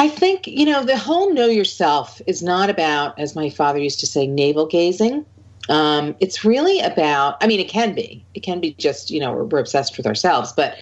[0.00, 4.00] I think, you know, the whole know yourself is not about, as my father used
[4.00, 5.26] to say, navel gazing.
[5.68, 8.24] Um, it's really about, I mean, it can be.
[8.32, 10.54] It can be just, you know, we're, we're obsessed with ourselves.
[10.54, 10.78] But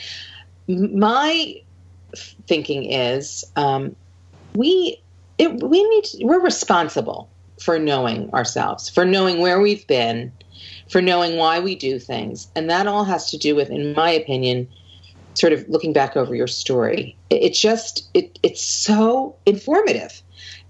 [0.68, 1.60] my
[2.46, 3.96] thinking is um,
[4.54, 5.02] we,
[5.38, 7.28] it, we need, to, we're responsible
[7.60, 10.30] for knowing ourselves, for knowing where we've been,
[10.88, 12.46] for knowing why we do things.
[12.54, 14.68] And that all has to do with, in my opinion,
[15.38, 17.16] sort of looking back over your story.
[17.30, 20.22] It, just it it's so informative.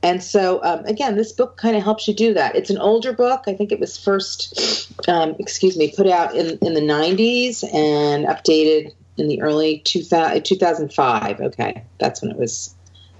[0.03, 2.55] And so, um, again, this book kind of helps you do that.
[2.55, 3.45] It's an older book.
[3.49, 8.25] I think it was first, um, excuse me, put out in, in the 90s and
[8.27, 11.41] updated in the early 2000, 2005.
[11.41, 12.75] Okay, that's when it was.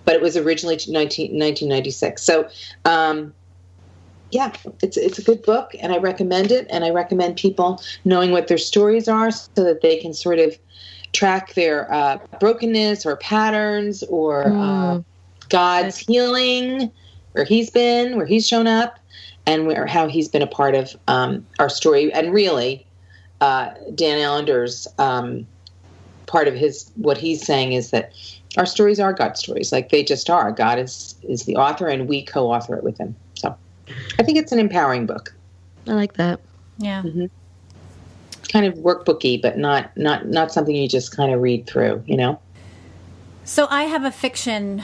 [0.05, 2.23] But it was originally 19, 1996.
[2.23, 2.49] So,
[2.85, 3.35] um,
[4.31, 6.67] yeah, it's it's a good book, and I recommend it.
[6.71, 10.57] And I recommend people knowing what their stories are so that they can sort of
[11.12, 14.99] track their uh, brokenness or patterns or mm.
[14.99, 15.03] uh,
[15.49, 16.90] God's healing,
[17.33, 18.99] where He's been, where He's shown up,
[19.47, 22.12] and where how He's been a part of um, our story.
[22.12, 22.87] And really,
[23.40, 25.47] uh, Dan Allender's um,
[26.27, 28.12] part of his what he's saying is that
[28.57, 30.53] our stories are God's stories, like they just are.
[30.53, 33.14] God is is the author, and we co-author it with Him.
[33.35, 33.57] So,
[34.18, 35.35] I think it's an empowering book.
[35.87, 36.40] I like that.
[36.79, 37.03] Yeah.
[37.03, 37.27] Mm-hmm
[38.49, 42.17] kind of workbooky, but not not not something you just kind of read through, you
[42.17, 42.41] know.
[43.45, 44.83] So I have a fiction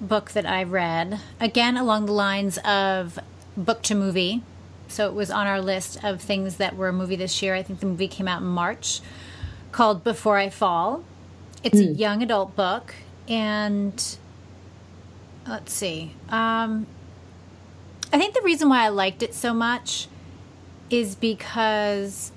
[0.00, 3.18] book that I read again along the lines of
[3.56, 4.42] book to movie.
[4.88, 7.54] So it was on our list of things that were a movie this year.
[7.54, 9.00] I think the movie came out in March,
[9.72, 11.04] called Before I Fall.
[11.62, 11.84] It's mm.
[11.84, 11.98] a hmm.
[11.98, 12.94] young adult book,
[13.26, 14.18] and
[15.48, 16.12] let's see.
[16.28, 16.86] Um,
[18.12, 20.06] I think the reason why I liked it so much
[20.90, 22.30] is because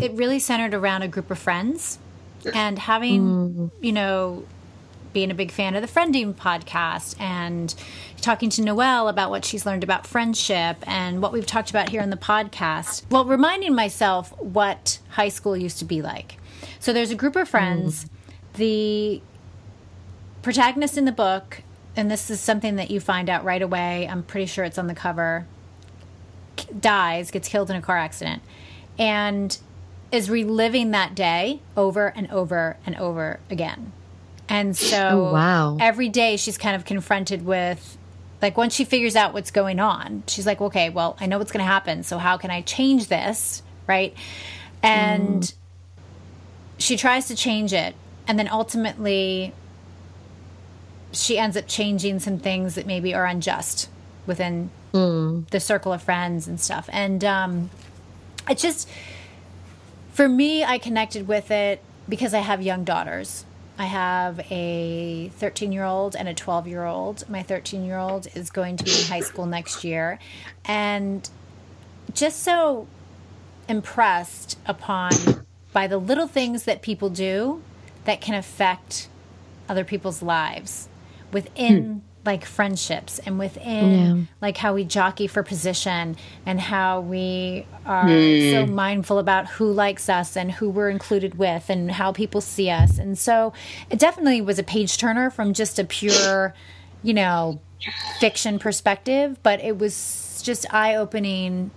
[0.00, 1.98] it really centered around a group of friends
[2.54, 3.70] and having, mm.
[3.80, 4.44] you know,
[5.12, 7.74] being a big fan of the Friending podcast and
[8.20, 12.00] talking to Noelle about what she's learned about friendship and what we've talked about here
[12.00, 13.02] on the podcast.
[13.10, 16.36] Well, reminding myself what high school used to be like.
[16.78, 18.04] So there's a group of friends.
[18.04, 18.08] Mm.
[18.54, 19.22] The
[20.42, 21.62] protagonist in the book,
[21.96, 24.86] and this is something that you find out right away, I'm pretty sure it's on
[24.86, 25.46] the cover,
[26.78, 28.42] dies, gets killed in a car accident.
[28.98, 29.56] And
[30.12, 33.92] is reliving that day over and over and over again.
[34.48, 35.76] And so oh, wow.
[35.80, 37.96] every day she's kind of confronted with
[38.42, 41.52] like once she figures out what's going on, she's like, okay, well, I know what's
[41.52, 42.02] going to happen.
[42.02, 43.62] So how can I change this?
[43.86, 44.14] Right.
[44.82, 45.54] And mm.
[46.78, 47.94] she tries to change it.
[48.26, 49.52] And then ultimately,
[51.12, 53.88] she ends up changing some things that maybe are unjust
[54.26, 55.48] within mm.
[55.50, 56.88] the circle of friends and stuff.
[56.92, 57.70] And um,
[58.48, 58.88] it's just,
[60.12, 63.44] for me, I connected with it because I have young daughters.
[63.78, 67.28] I have a 13 year old and a 12 year old.
[67.28, 70.18] My 13 year old is going to be in high school next year.
[70.64, 71.28] And
[72.12, 72.86] just so
[73.68, 75.12] impressed upon
[75.72, 77.62] by the little things that people do
[78.04, 79.08] that can affect
[79.68, 80.88] other people's lives
[81.32, 84.22] within hmm like friendships and within yeah.
[84.42, 88.52] like how we jockey for position and how we are mm.
[88.52, 92.68] so mindful about who likes us and who we're included with and how people see
[92.68, 92.98] us.
[92.98, 93.52] And so
[93.88, 96.54] it definitely was a page turner from just a pure,
[97.02, 97.58] you know,
[98.18, 101.70] fiction perspective, but it was just eye opening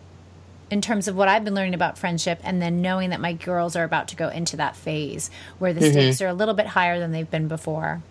[0.69, 3.75] in terms of what I've been learning about friendship and then knowing that my girls
[3.75, 5.29] are about to go into that phase
[5.60, 5.91] where the mm-hmm.
[5.91, 8.02] stakes are a little bit higher than they've been before.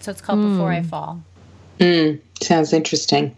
[0.00, 0.52] So it's called mm.
[0.52, 1.22] Before I Fall.
[1.84, 3.36] Mm, sounds interesting.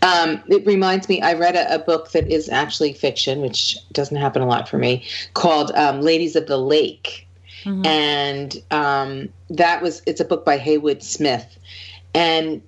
[0.00, 4.16] Um, it reminds me, I read a, a, book that is actually fiction, which doesn't
[4.16, 7.28] happen a lot for me, called um, Ladies of the Lake.
[7.64, 7.86] Mm-hmm.
[7.86, 11.58] And um, that was, it's a book by Haywood Smith.
[12.14, 12.62] And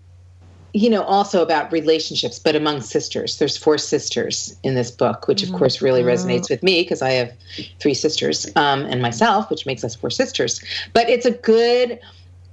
[0.77, 3.39] you know, also about relationships, but among sisters.
[3.39, 5.55] There's four sisters in this book, which Mm-hmm.
[5.55, 7.33] of course really resonates with me because I have
[7.79, 10.61] three sisters um, and myself, which makes us four sisters.
[10.93, 12.01] But it's a good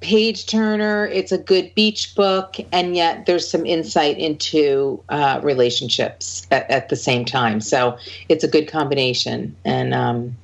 [0.01, 1.05] page turner.
[1.07, 6.89] It's a good beach book, and yet there's some insight into uh, relationships at, at
[6.89, 7.61] the same time.
[7.61, 7.97] So
[8.27, 9.55] it's a good combination.
[9.63, 10.35] And um,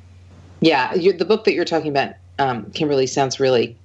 [0.62, 3.76] yeah, the book that you're talking about, um, Kimberly, sounds really,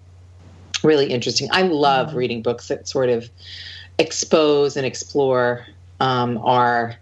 [0.84, 1.48] really interesting.
[1.52, 3.28] I love reading books that sort of
[3.98, 5.66] expose and explore
[6.00, 6.96] um, our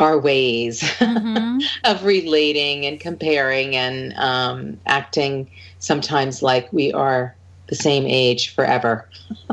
[0.00, 1.62] our ways Mhm.
[1.84, 5.48] of relating and comparing and um, acting
[5.78, 7.36] sometimes like we are
[7.68, 9.08] the same age forever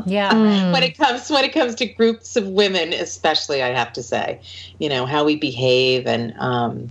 [0.06, 0.32] Yeah.
[0.32, 0.72] Mm.
[0.72, 4.40] when it comes when it comes to groups of women especially i have to say
[4.78, 6.90] you know how we behave and um,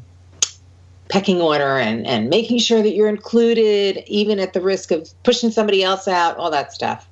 [1.10, 5.52] pecking order and and making sure that you're included even at the risk of pushing
[5.52, 7.08] somebody else out all that stuff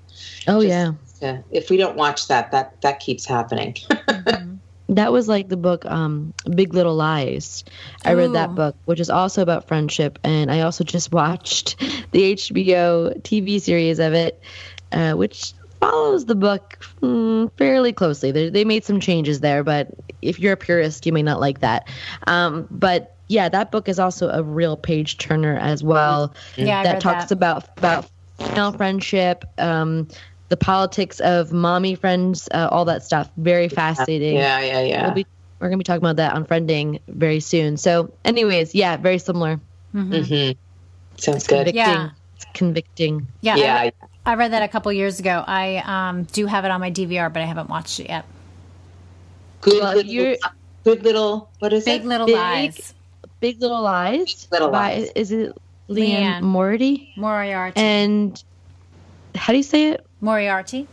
[0.47, 0.91] Oh Just- yeah.
[1.22, 4.59] yeah, if we don't watch that that that keeps happening Mhm.
[4.89, 7.63] That was like the book um Big Little Lies.
[8.03, 11.77] I read that book, which is also about friendship, and I also just watched
[12.11, 14.41] the HBO TV series of it,
[14.91, 18.31] uh, which follows the book mm, fairly closely.
[18.31, 19.87] They, they made some changes there, but
[20.21, 21.87] if you're a purist, you may not like that.
[22.27, 26.33] Um, but yeah, that book is also a real page turner as well.
[26.57, 27.31] Yeah, I that talks that.
[27.31, 28.09] about about
[28.39, 29.45] female friendship.
[29.57, 30.07] Um,
[30.49, 33.29] the politics of mommy friends, uh, all that stuff.
[33.37, 34.35] Very fascinating.
[34.35, 35.25] yeah yeah yeah We'll be,
[35.59, 37.77] we're going to be talking about that on Friending very soon.
[37.77, 39.59] So, anyways, yeah, very similar.
[39.93, 40.27] Mhm.
[40.27, 40.51] hmm
[41.17, 41.75] sounds good Convicting.
[41.75, 42.09] Yeah.
[42.35, 43.27] It's convicting.
[43.41, 43.53] Yeah.
[43.55, 43.89] I, yeah
[44.25, 45.43] I read that a couple years ago.
[45.45, 48.25] I um, do have it on my DVR, but I haven't watched it yet.
[49.61, 50.35] good Well, little,
[50.83, 52.93] good little what is Big it Little Big- Little Lies.
[53.39, 54.47] Big Little Lies.
[54.51, 55.11] Little by, Lies.
[55.15, 56.21] Is it Liane.
[56.21, 57.11] Liane Morty?
[57.17, 57.79] Moriarty.
[57.79, 58.41] And
[59.35, 60.05] how do you say it?
[60.22, 60.88] Moriarty.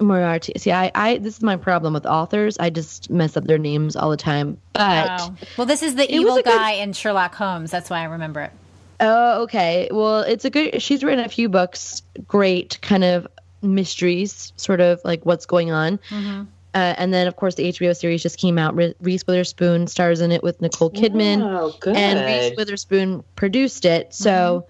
[0.00, 0.54] Moriarty.
[0.56, 2.56] See, I, I, this is my problem with authors.
[2.58, 4.56] I just mess up their names all the time.
[4.72, 5.34] But Oh.
[5.58, 7.70] Well, this is the evil a good- guy in Sherlock Holmes.
[7.70, 8.52] That's why I remember it.
[9.00, 9.88] Oh, okay.
[9.90, 10.80] Well, it's a good.
[10.82, 13.26] She's written a few books, great kind of
[13.62, 15.98] mysteries, sort of like what's going on.
[16.10, 16.46] Mhm.
[16.72, 18.76] Uh, and then, of course, the HBO series just came out.
[18.76, 23.84] Re- Reese Witherspoon stars in it with Nicole Kidman, oh good and Reese Witherspoon produced
[23.84, 24.14] it.
[24.14, 24.66] So,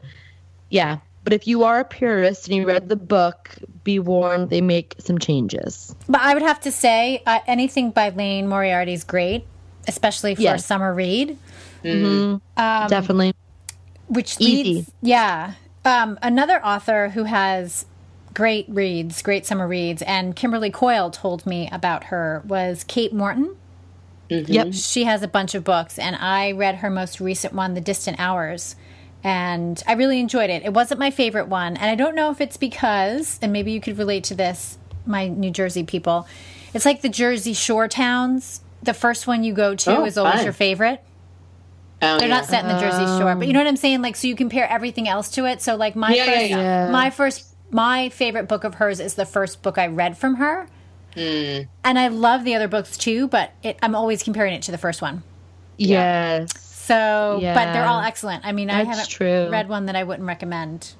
[0.70, 0.98] yeah.
[1.22, 3.54] But if you are a purist and you read the book,
[3.84, 5.94] be warned they make some changes.
[6.08, 9.44] But I would have to say uh, anything by Lane Moriarty is great,
[9.86, 11.36] especially for a summer read.
[11.84, 12.40] Mhm.
[12.56, 13.34] Um, Definitely.
[14.08, 14.64] which Easy.
[14.74, 15.54] leads yeah
[15.84, 17.86] um, another author who has
[18.34, 23.56] great reads great summer reads and kimberly coyle told me about her was kate morton
[24.28, 24.74] Yep.
[24.74, 28.20] she has a bunch of books and i read her most recent one the distant
[28.20, 28.76] hours
[29.24, 32.40] and i really enjoyed it it wasn't my favorite one and i don't know if
[32.40, 36.26] it's because and maybe you could relate to this my new jersey people
[36.74, 40.36] it's like the jersey shore towns the first one you go to Oh, is always
[40.36, 40.44] fun.
[40.44, 41.02] your favorite
[42.02, 42.34] Oh, they're yeah.
[42.34, 44.00] not set in the Jersey Shore, but you know what I'm saying.
[44.00, 45.60] Like, so you compare everything else to it.
[45.60, 46.90] So, like my Yeah, yeah, first, yeah.
[46.90, 50.66] my first, my favorite book of hers is the first book I read from her,
[51.14, 51.68] Mm.
[51.84, 53.28] and I love the other books too.
[53.28, 55.22] But it, I'm always comparing it to the first one.
[55.76, 56.50] Yes.
[56.90, 58.44] So, but they're all excellent.
[58.44, 59.48] I mean, I haven't true.
[59.48, 60.92] read one that I wouldn't recommend.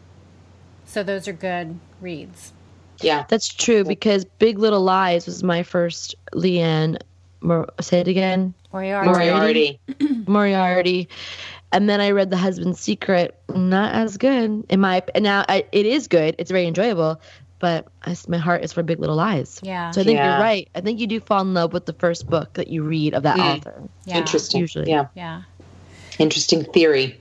[0.87, 2.53] So those are good reads.
[3.01, 6.99] yeah That's true because Big Little Lies was my first Liane.
[7.43, 8.55] Mor- say it again.
[8.73, 9.09] Moriarty.
[9.11, 9.81] Moriarty.
[10.27, 11.09] Moriarty.
[11.73, 13.39] And then I read The Husband's Secret.
[13.55, 15.03] Not as good in my.
[15.17, 16.35] Now I, it is good.
[16.39, 17.21] It's very enjoyable,
[17.61, 19.61] but I, my heart is for Big Little Lies.
[19.63, 19.91] Yeah.
[19.93, 20.33] So I think Yeah.
[20.35, 20.69] you're right.
[20.75, 23.23] I think you do fall in love with the first book that you read of
[23.23, 23.57] that Mm.
[23.59, 23.83] author.
[24.05, 24.19] Yeah.
[24.19, 24.61] Interesting.
[24.61, 24.91] Usually.
[24.91, 25.07] Yeah.
[25.15, 25.43] Yeah.
[26.21, 27.19] Interesting theory.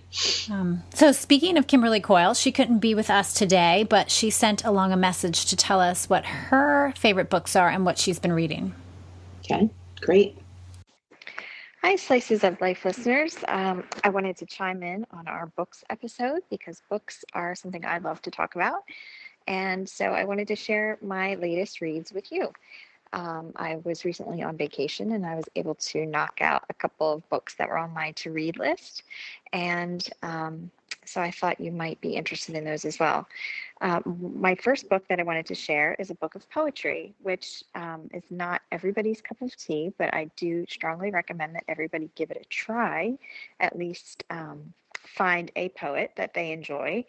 [0.52, 4.66] Um, so, speaking of Kimberly Coyle, she couldn't be with us today, but she sent
[4.66, 8.34] along a message to tell us what her favorite books are and what she's been
[8.34, 8.74] reading.
[9.40, 9.70] Okay.
[10.02, 10.38] Great.
[11.82, 13.38] Hi, Slices of Life listeners.
[13.48, 18.00] Um, I wanted to chime in on our books episode because books are something I
[18.00, 18.82] love to talk about.
[19.48, 22.52] And so I wanted to share my latest reads with you.
[23.12, 27.12] Um, I was recently on vacation and I was able to knock out a couple
[27.12, 29.04] of books that were on my to read list.
[29.52, 30.70] And um,
[31.06, 33.28] so I thought you might be interested in those as well.
[33.82, 37.64] Um, my first book that I wanted to share is a book of poetry, which
[37.74, 42.30] um, is not everybody's cup of tea, but I do strongly recommend that everybody give
[42.30, 43.18] it a try,
[43.60, 47.06] at least um, find a poet that they enjoy.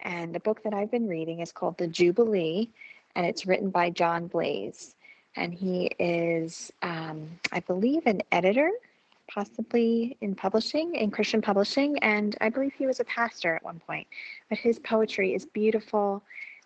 [0.00, 2.70] And the book that I've been reading is called The Jubilee,
[3.14, 4.96] and it's written by John Blase.
[5.36, 8.70] And he is, um, I believe, an editor,
[9.28, 11.98] possibly in publishing, in Christian publishing.
[11.98, 14.06] And I believe he was a pastor at one point.
[14.48, 16.22] But his poetry is beautiful,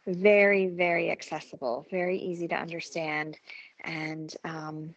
[0.06, 3.38] very, very accessible, very easy to understand,
[3.84, 4.94] and um,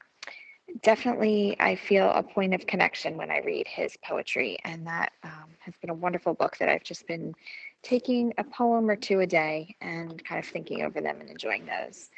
[0.82, 5.50] definitely I feel a point of connection when I read his poetry, and that um,
[5.60, 7.36] has been a wonderful book that I've just been
[7.84, 11.66] taking a poem or two a day and kind of thinking over them and enjoying
[11.66, 12.10] those.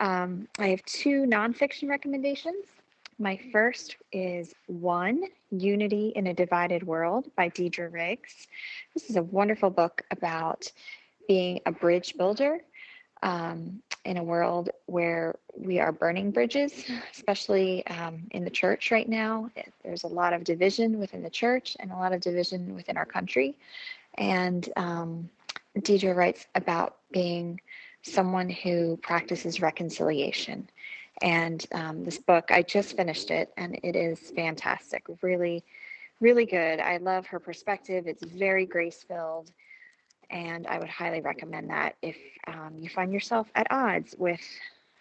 [0.00, 2.66] Um, I have two nonfiction recommendations.
[3.18, 8.48] My first is One Unity in a Divided World by Deidra Riggs.
[8.92, 10.70] This is a wonderful book about
[11.28, 12.58] being a bridge builder
[13.22, 19.08] um, in a world where we are burning bridges, especially um, in the church right
[19.08, 19.48] now.
[19.82, 23.06] There's a lot of division within the church and a lot of division within our
[23.06, 23.54] country.
[24.14, 25.30] And um,
[25.78, 27.60] Deidre writes about being
[28.04, 30.68] someone who practices reconciliation.
[31.22, 35.04] And um, this book, I just finished it, and it is fantastic.
[35.22, 35.64] Really,
[36.20, 36.80] really good.
[36.80, 38.06] I love her perspective.
[38.06, 39.50] It's very grace filled.
[40.30, 44.40] And I would highly recommend that if um, you find yourself at odds with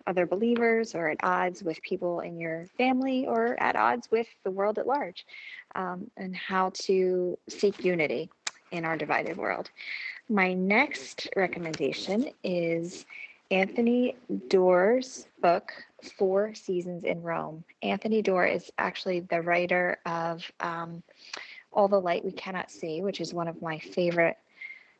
[0.06, 4.51] other believers or at odds with people in your family or at odds with the
[4.51, 5.26] world at large,
[5.76, 8.30] um, and how to seek unity
[8.72, 9.70] in our divided world.
[10.30, 13.05] My next recommendation is
[13.51, 14.15] Anthony
[14.47, 15.74] Doerr's book,
[16.17, 17.63] Four Seasons in Rome.
[17.82, 21.03] Anthony Doerr is actually the writer of um,
[21.71, 24.38] All the Light We Cannot See, which is one of my favorite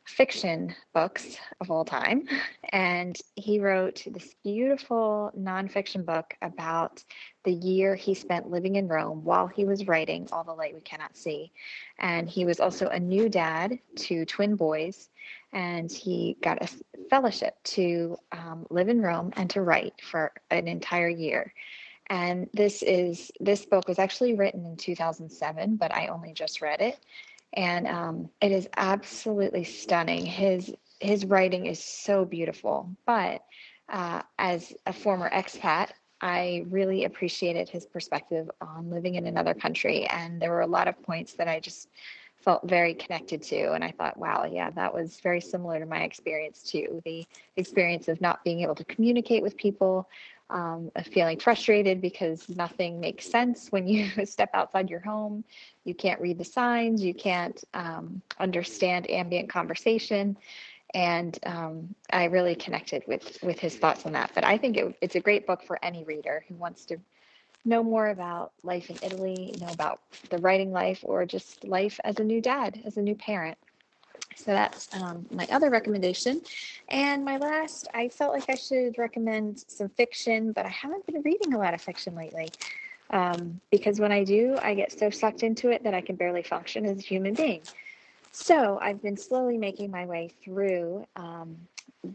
[0.04, 2.28] fiction books of all time.
[2.70, 7.02] And he wrote this beautiful nonfiction book about
[7.44, 10.80] the year he spent living in Rome while he was writing All the Light We
[10.80, 11.52] Cannot See.
[11.98, 15.08] And he was also a new dad to twin boys.
[15.52, 16.68] And he got a
[17.08, 21.52] fellowship to um, live in Rome and to write for an entire year.
[22.08, 26.82] And this is this book was actually written in 2007, but I only just read
[26.82, 26.98] it
[27.54, 30.26] and um, it is absolutely stunning.
[30.26, 32.90] His his writing is so beautiful.
[33.06, 33.42] But
[33.88, 35.90] uh, as a former expat,
[36.20, 40.88] I really appreciated his perspective on living in another country, and there were a lot
[40.88, 41.88] of points that I just
[42.44, 46.02] felt very connected to and i thought wow yeah that was very similar to my
[46.02, 47.26] experience too the
[47.56, 50.06] experience of not being able to communicate with people
[50.50, 55.44] um, feeling frustrated because nothing makes sense when you step outside your home.
[55.84, 60.36] You can't read the signs, you can't um, understand ambient conversation.
[60.92, 64.30] And um, I really connected with with his thoughts on that.
[64.34, 66.98] But I think it, it's a great book for any reader who wants to
[67.64, 72.18] know more about life in Italy, know about the writing life, or just life as
[72.20, 73.58] a new dad, as a new parent.
[74.36, 76.40] So that's um, my other recommendation.
[76.88, 81.22] And my last, I felt like I should recommend some fiction, but I haven't been
[81.22, 82.50] reading a lot of fiction lately.
[83.10, 86.42] Um, because when I do, I get so sucked into it that I can barely
[86.42, 87.62] function as a human being.
[88.32, 91.56] So I've been slowly making my way through um,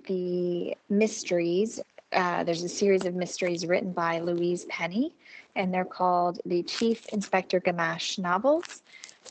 [0.08, 1.80] the mysteries.
[2.12, 5.14] Uh, there's a series of mysteries written by Louise Penny,
[5.56, 8.82] and they're called the Chief Inspector Gamache novels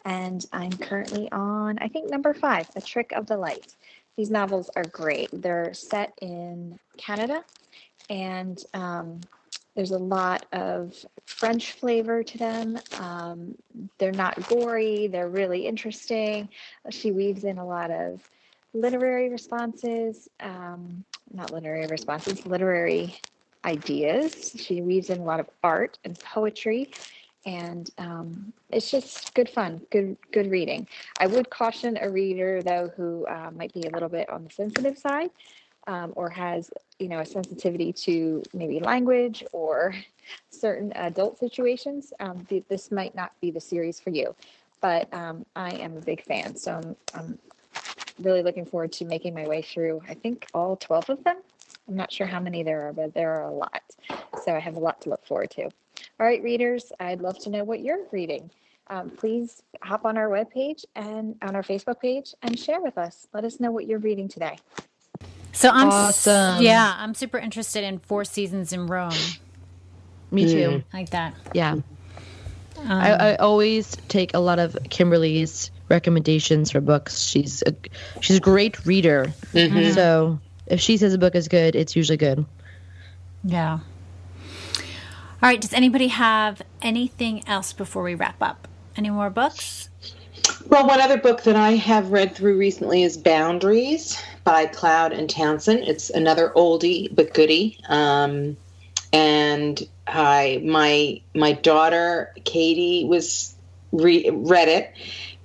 [0.05, 3.75] and I'm currently on, I think, number five, A Trick of the Light.
[4.17, 5.29] These novels are great.
[5.33, 7.45] They're set in Canada,
[8.11, 9.21] and um,
[9.75, 10.95] there's a lot of
[11.27, 12.79] French flavor to them.
[12.99, 13.55] Um,
[13.99, 16.49] they're not gory, they're really interesting.
[16.91, 18.29] She weaves in a lot of
[18.75, 23.15] literary responses, um, not literary responses, literary
[23.65, 24.53] ideas.
[24.57, 26.91] She weaves in a lot of art and poetry
[27.47, 30.87] and um, it's just good fun, good good reading.
[31.21, 34.51] I would caution a reader though who uh, might be a little bit on the
[34.51, 35.31] sensitive side,
[35.87, 39.95] um, or has you know a sensitivity to maybe language or
[40.51, 42.13] certain adult situations.
[42.21, 44.35] Um, th- this might not be the series for you,
[44.81, 47.39] but um, I am a big fan, so I'm, I'm
[48.21, 50.03] really looking forward to making my way through.
[50.09, 51.39] I think all twelve of them.
[51.89, 53.83] I'm not sure how many there are, but there are a lot.
[54.45, 55.71] So I have a lot to look forward to.
[56.21, 58.51] All right, readers, I'd love to know what you're reading.
[58.89, 63.29] Um, please hop on our webpage and on our Facebook page and share with us.
[63.33, 64.59] Let us know what you're reading today.
[65.53, 66.63] So I'm awesome.
[66.63, 69.13] yeah, I'm super interested in Four Seasons in Rome.
[70.31, 70.69] Me too.
[70.69, 70.85] Mm.
[70.93, 71.35] Like that.
[71.55, 71.73] Yeah.
[71.73, 71.85] Um,
[72.87, 77.21] I, I, always take a lot of Kimberly's recommendations for books.
[77.21, 77.75] She's a
[78.21, 79.33] she's a great reader.
[79.53, 79.95] Mm-hmm.
[79.95, 82.45] So if she says a book is good, it's usually good.
[83.43, 83.81] Yeah.
[85.43, 85.61] All right.
[85.61, 88.67] Does anybody have anything else before we wrap up?
[88.97, 89.89] Any more books?
[90.67, 95.31] Well, one other book that I have read through recently is Boundaries by Cloud and
[95.31, 95.81] Townsend.
[95.81, 97.79] It's another oldie but goodie.
[97.89, 98.57] Um,
[99.13, 103.55] and I my my daughter Katie was
[103.93, 104.93] re- read it,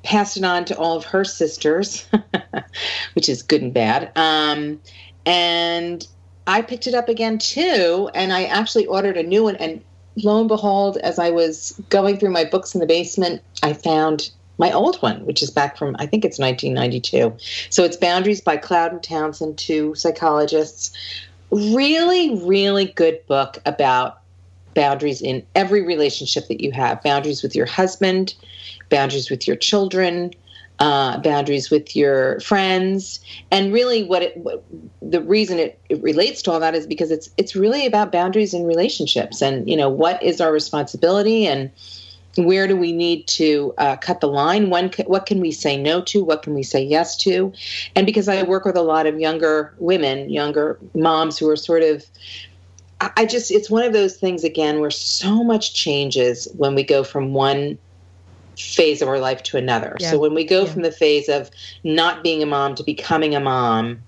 [0.04, 2.06] passed it on to all of her sisters.
[3.14, 4.12] which is good and bad.
[4.16, 4.80] Um,
[5.26, 6.06] and
[6.48, 9.56] I picked it up again too, and I actually ordered a new one.
[9.58, 9.82] And
[10.18, 14.32] lo and behold, as I was going through my books in the basement, I found
[14.58, 17.36] my old one, which is back from I think it's 1992.
[17.70, 20.92] So it's Boundaries by Cloud and Townsend, two psychologists.
[21.52, 24.20] Really, really good book about
[24.74, 28.34] boundaries in every relationship that you have boundaries with your husband,
[28.90, 30.32] boundaries with your children,
[30.80, 33.20] uh, boundaries with your friends,
[33.52, 34.44] and really, what it
[35.14, 38.52] the reason it, it relates to all that is because it's it's really about boundaries
[38.52, 41.70] in relationships, and you know what is our responsibility and
[42.36, 46.02] where do we need to uh, cut the line when what can we say no
[46.02, 47.54] to what can we say yes to
[47.96, 51.84] and because i work with a lot of younger women younger moms who are sort
[51.84, 52.04] of
[53.18, 57.04] I just, it's one of those things again where so much changes when we go
[57.04, 57.78] from one
[58.58, 59.98] phase of our life to another.
[60.00, 60.12] Yeah.
[60.12, 60.72] So when we go yeah.
[60.72, 61.52] from the phase of
[61.84, 64.02] not being a mom to becoming a mom,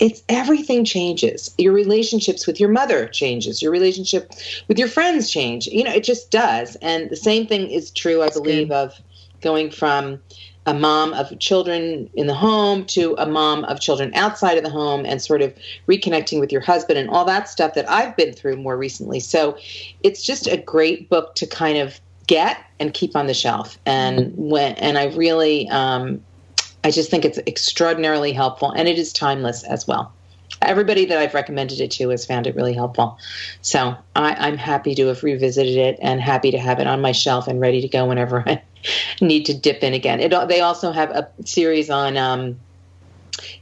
[0.00, 1.54] it's everything changes.
[1.58, 3.60] Your relationships with your mother changes.
[3.60, 4.32] Your relationship
[4.66, 5.66] with your friends change.
[5.66, 6.76] You know, it just does.
[6.76, 8.74] And the same thing is true, I That's believe, good.
[8.74, 8.94] of
[9.42, 10.20] going from
[10.66, 14.70] a mom of children in the home to a mom of children outside of the
[14.70, 15.54] home and sort of
[15.88, 19.20] reconnecting with your husband and all that stuff that I've been through more recently.
[19.20, 19.56] So
[20.02, 23.78] it's just a great book to kind of get and keep on the shelf.
[23.86, 26.22] And when and I really um,
[26.82, 30.12] I just think it's extraordinarily helpful and it is timeless as well.
[30.62, 33.18] Everybody that I've recommended it to has found it really helpful.
[33.62, 37.12] So I, am happy to have revisited it and happy to have it on my
[37.12, 38.62] shelf and ready to go whenever I
[39.20, 40.20] need to dip in again.
[40.20, 42.16] It, they also have a series on.
[42.16, 42.58] Um,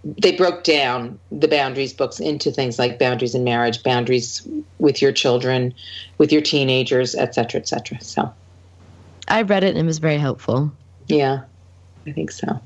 [0.04, 4.46] they broke down the boundaries books into things like boundaries in marriage, boundaries
[4.78, 5.74] with your children,
[6.16, 8.00] with your teenagers, et cetera, et cetera.
[8.00, 8.32] So,
[9.28, 10.72] I read it and it was very helpful.
[11.06, 11.42] Yeah,
[12.06, 12.60] I think so.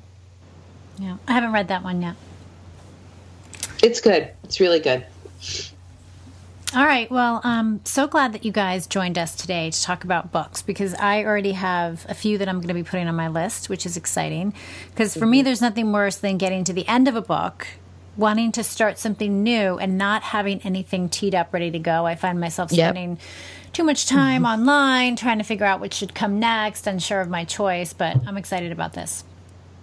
[1.03, 2.15] Yeah, I haven't read that one yet.
[3.83, 4.31] It's good.
[4.45, 5.05] It's really good.
[6.77, 7.11] All right.
[7.11, 10.95] Well, I'm so glad that you guys joined us today to talk about books because
[10.95, 13.85] I already have a few that I'm going to be putting on my list, which
[13.85, 14.55] is exciting.
[14.91, 15.31] Because for mm-hmm.
[15.31, 17.67] me, there's nothing worse than getting to the end of a book,
[18.17, 22.07] wanting to start something new, and not having anything teed up ready to go.
[22.07, 23.19] I find myself spending yep.
[23.73, 24.61] too much time mm-hmm.
[24.61, 28.37] online trying to figure out what should come next, unsure of my choice, but I'm
[28.37, 29.25] excited about this.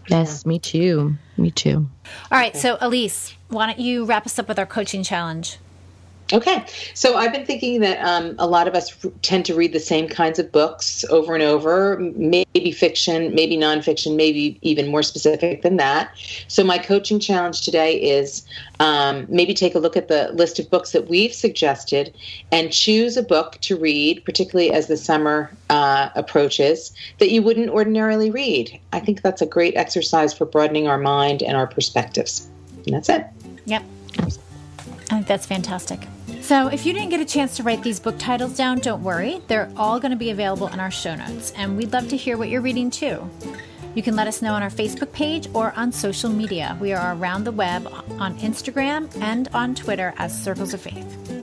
[0.09, 1.15] Yes, me too.
[1.37, 1.87] Me too.
[2.31, 2.55] All right.
[2.55, 5.57] So, Elise, why don't you wrap us up with our coaching challenge?
[6.31, 6.63] Okay,
[6.93, 10.07] so I've been thinking that um, a lot of us tend to read the same
[10.07, 15.77] kinds of books over and over, maybe fiction, maybe nonfiction, maybe even more specific than
[15.77, 16.11] that.
[16.47, 18.45] So, my coaching challenge today is
[18.79, 22.15] um, maybe take a look at the list of books that we've suggested
[22.51, 27.71] and choose a book to read, particularly as the summer uh, approaches, that you wouldn't
[27.71, 28.79] ordinarily read.
[28.93, 32.47] I think that's a great exercise for broadening our mind and our perspectives.
[32.85, 33.25] And that's it.
[33.65, 33.83] Yep.
[35.11, 36.07] I think that's fantastic.
[36.49, 39.39] So, if you didn't get a chance to write these book titles down, don't worry.
[39.45, 42.39] They're all going to be available in our show notes, and we'd love to hear
[42.39, 43.29] what you're reading too.
[43.93, 46.75] You can let us know on our Facebook page or on social media.
[46.81, 47.85] We are around the web
[48.17, 51.39] on Instagram and on Twitter as Circles of Faith.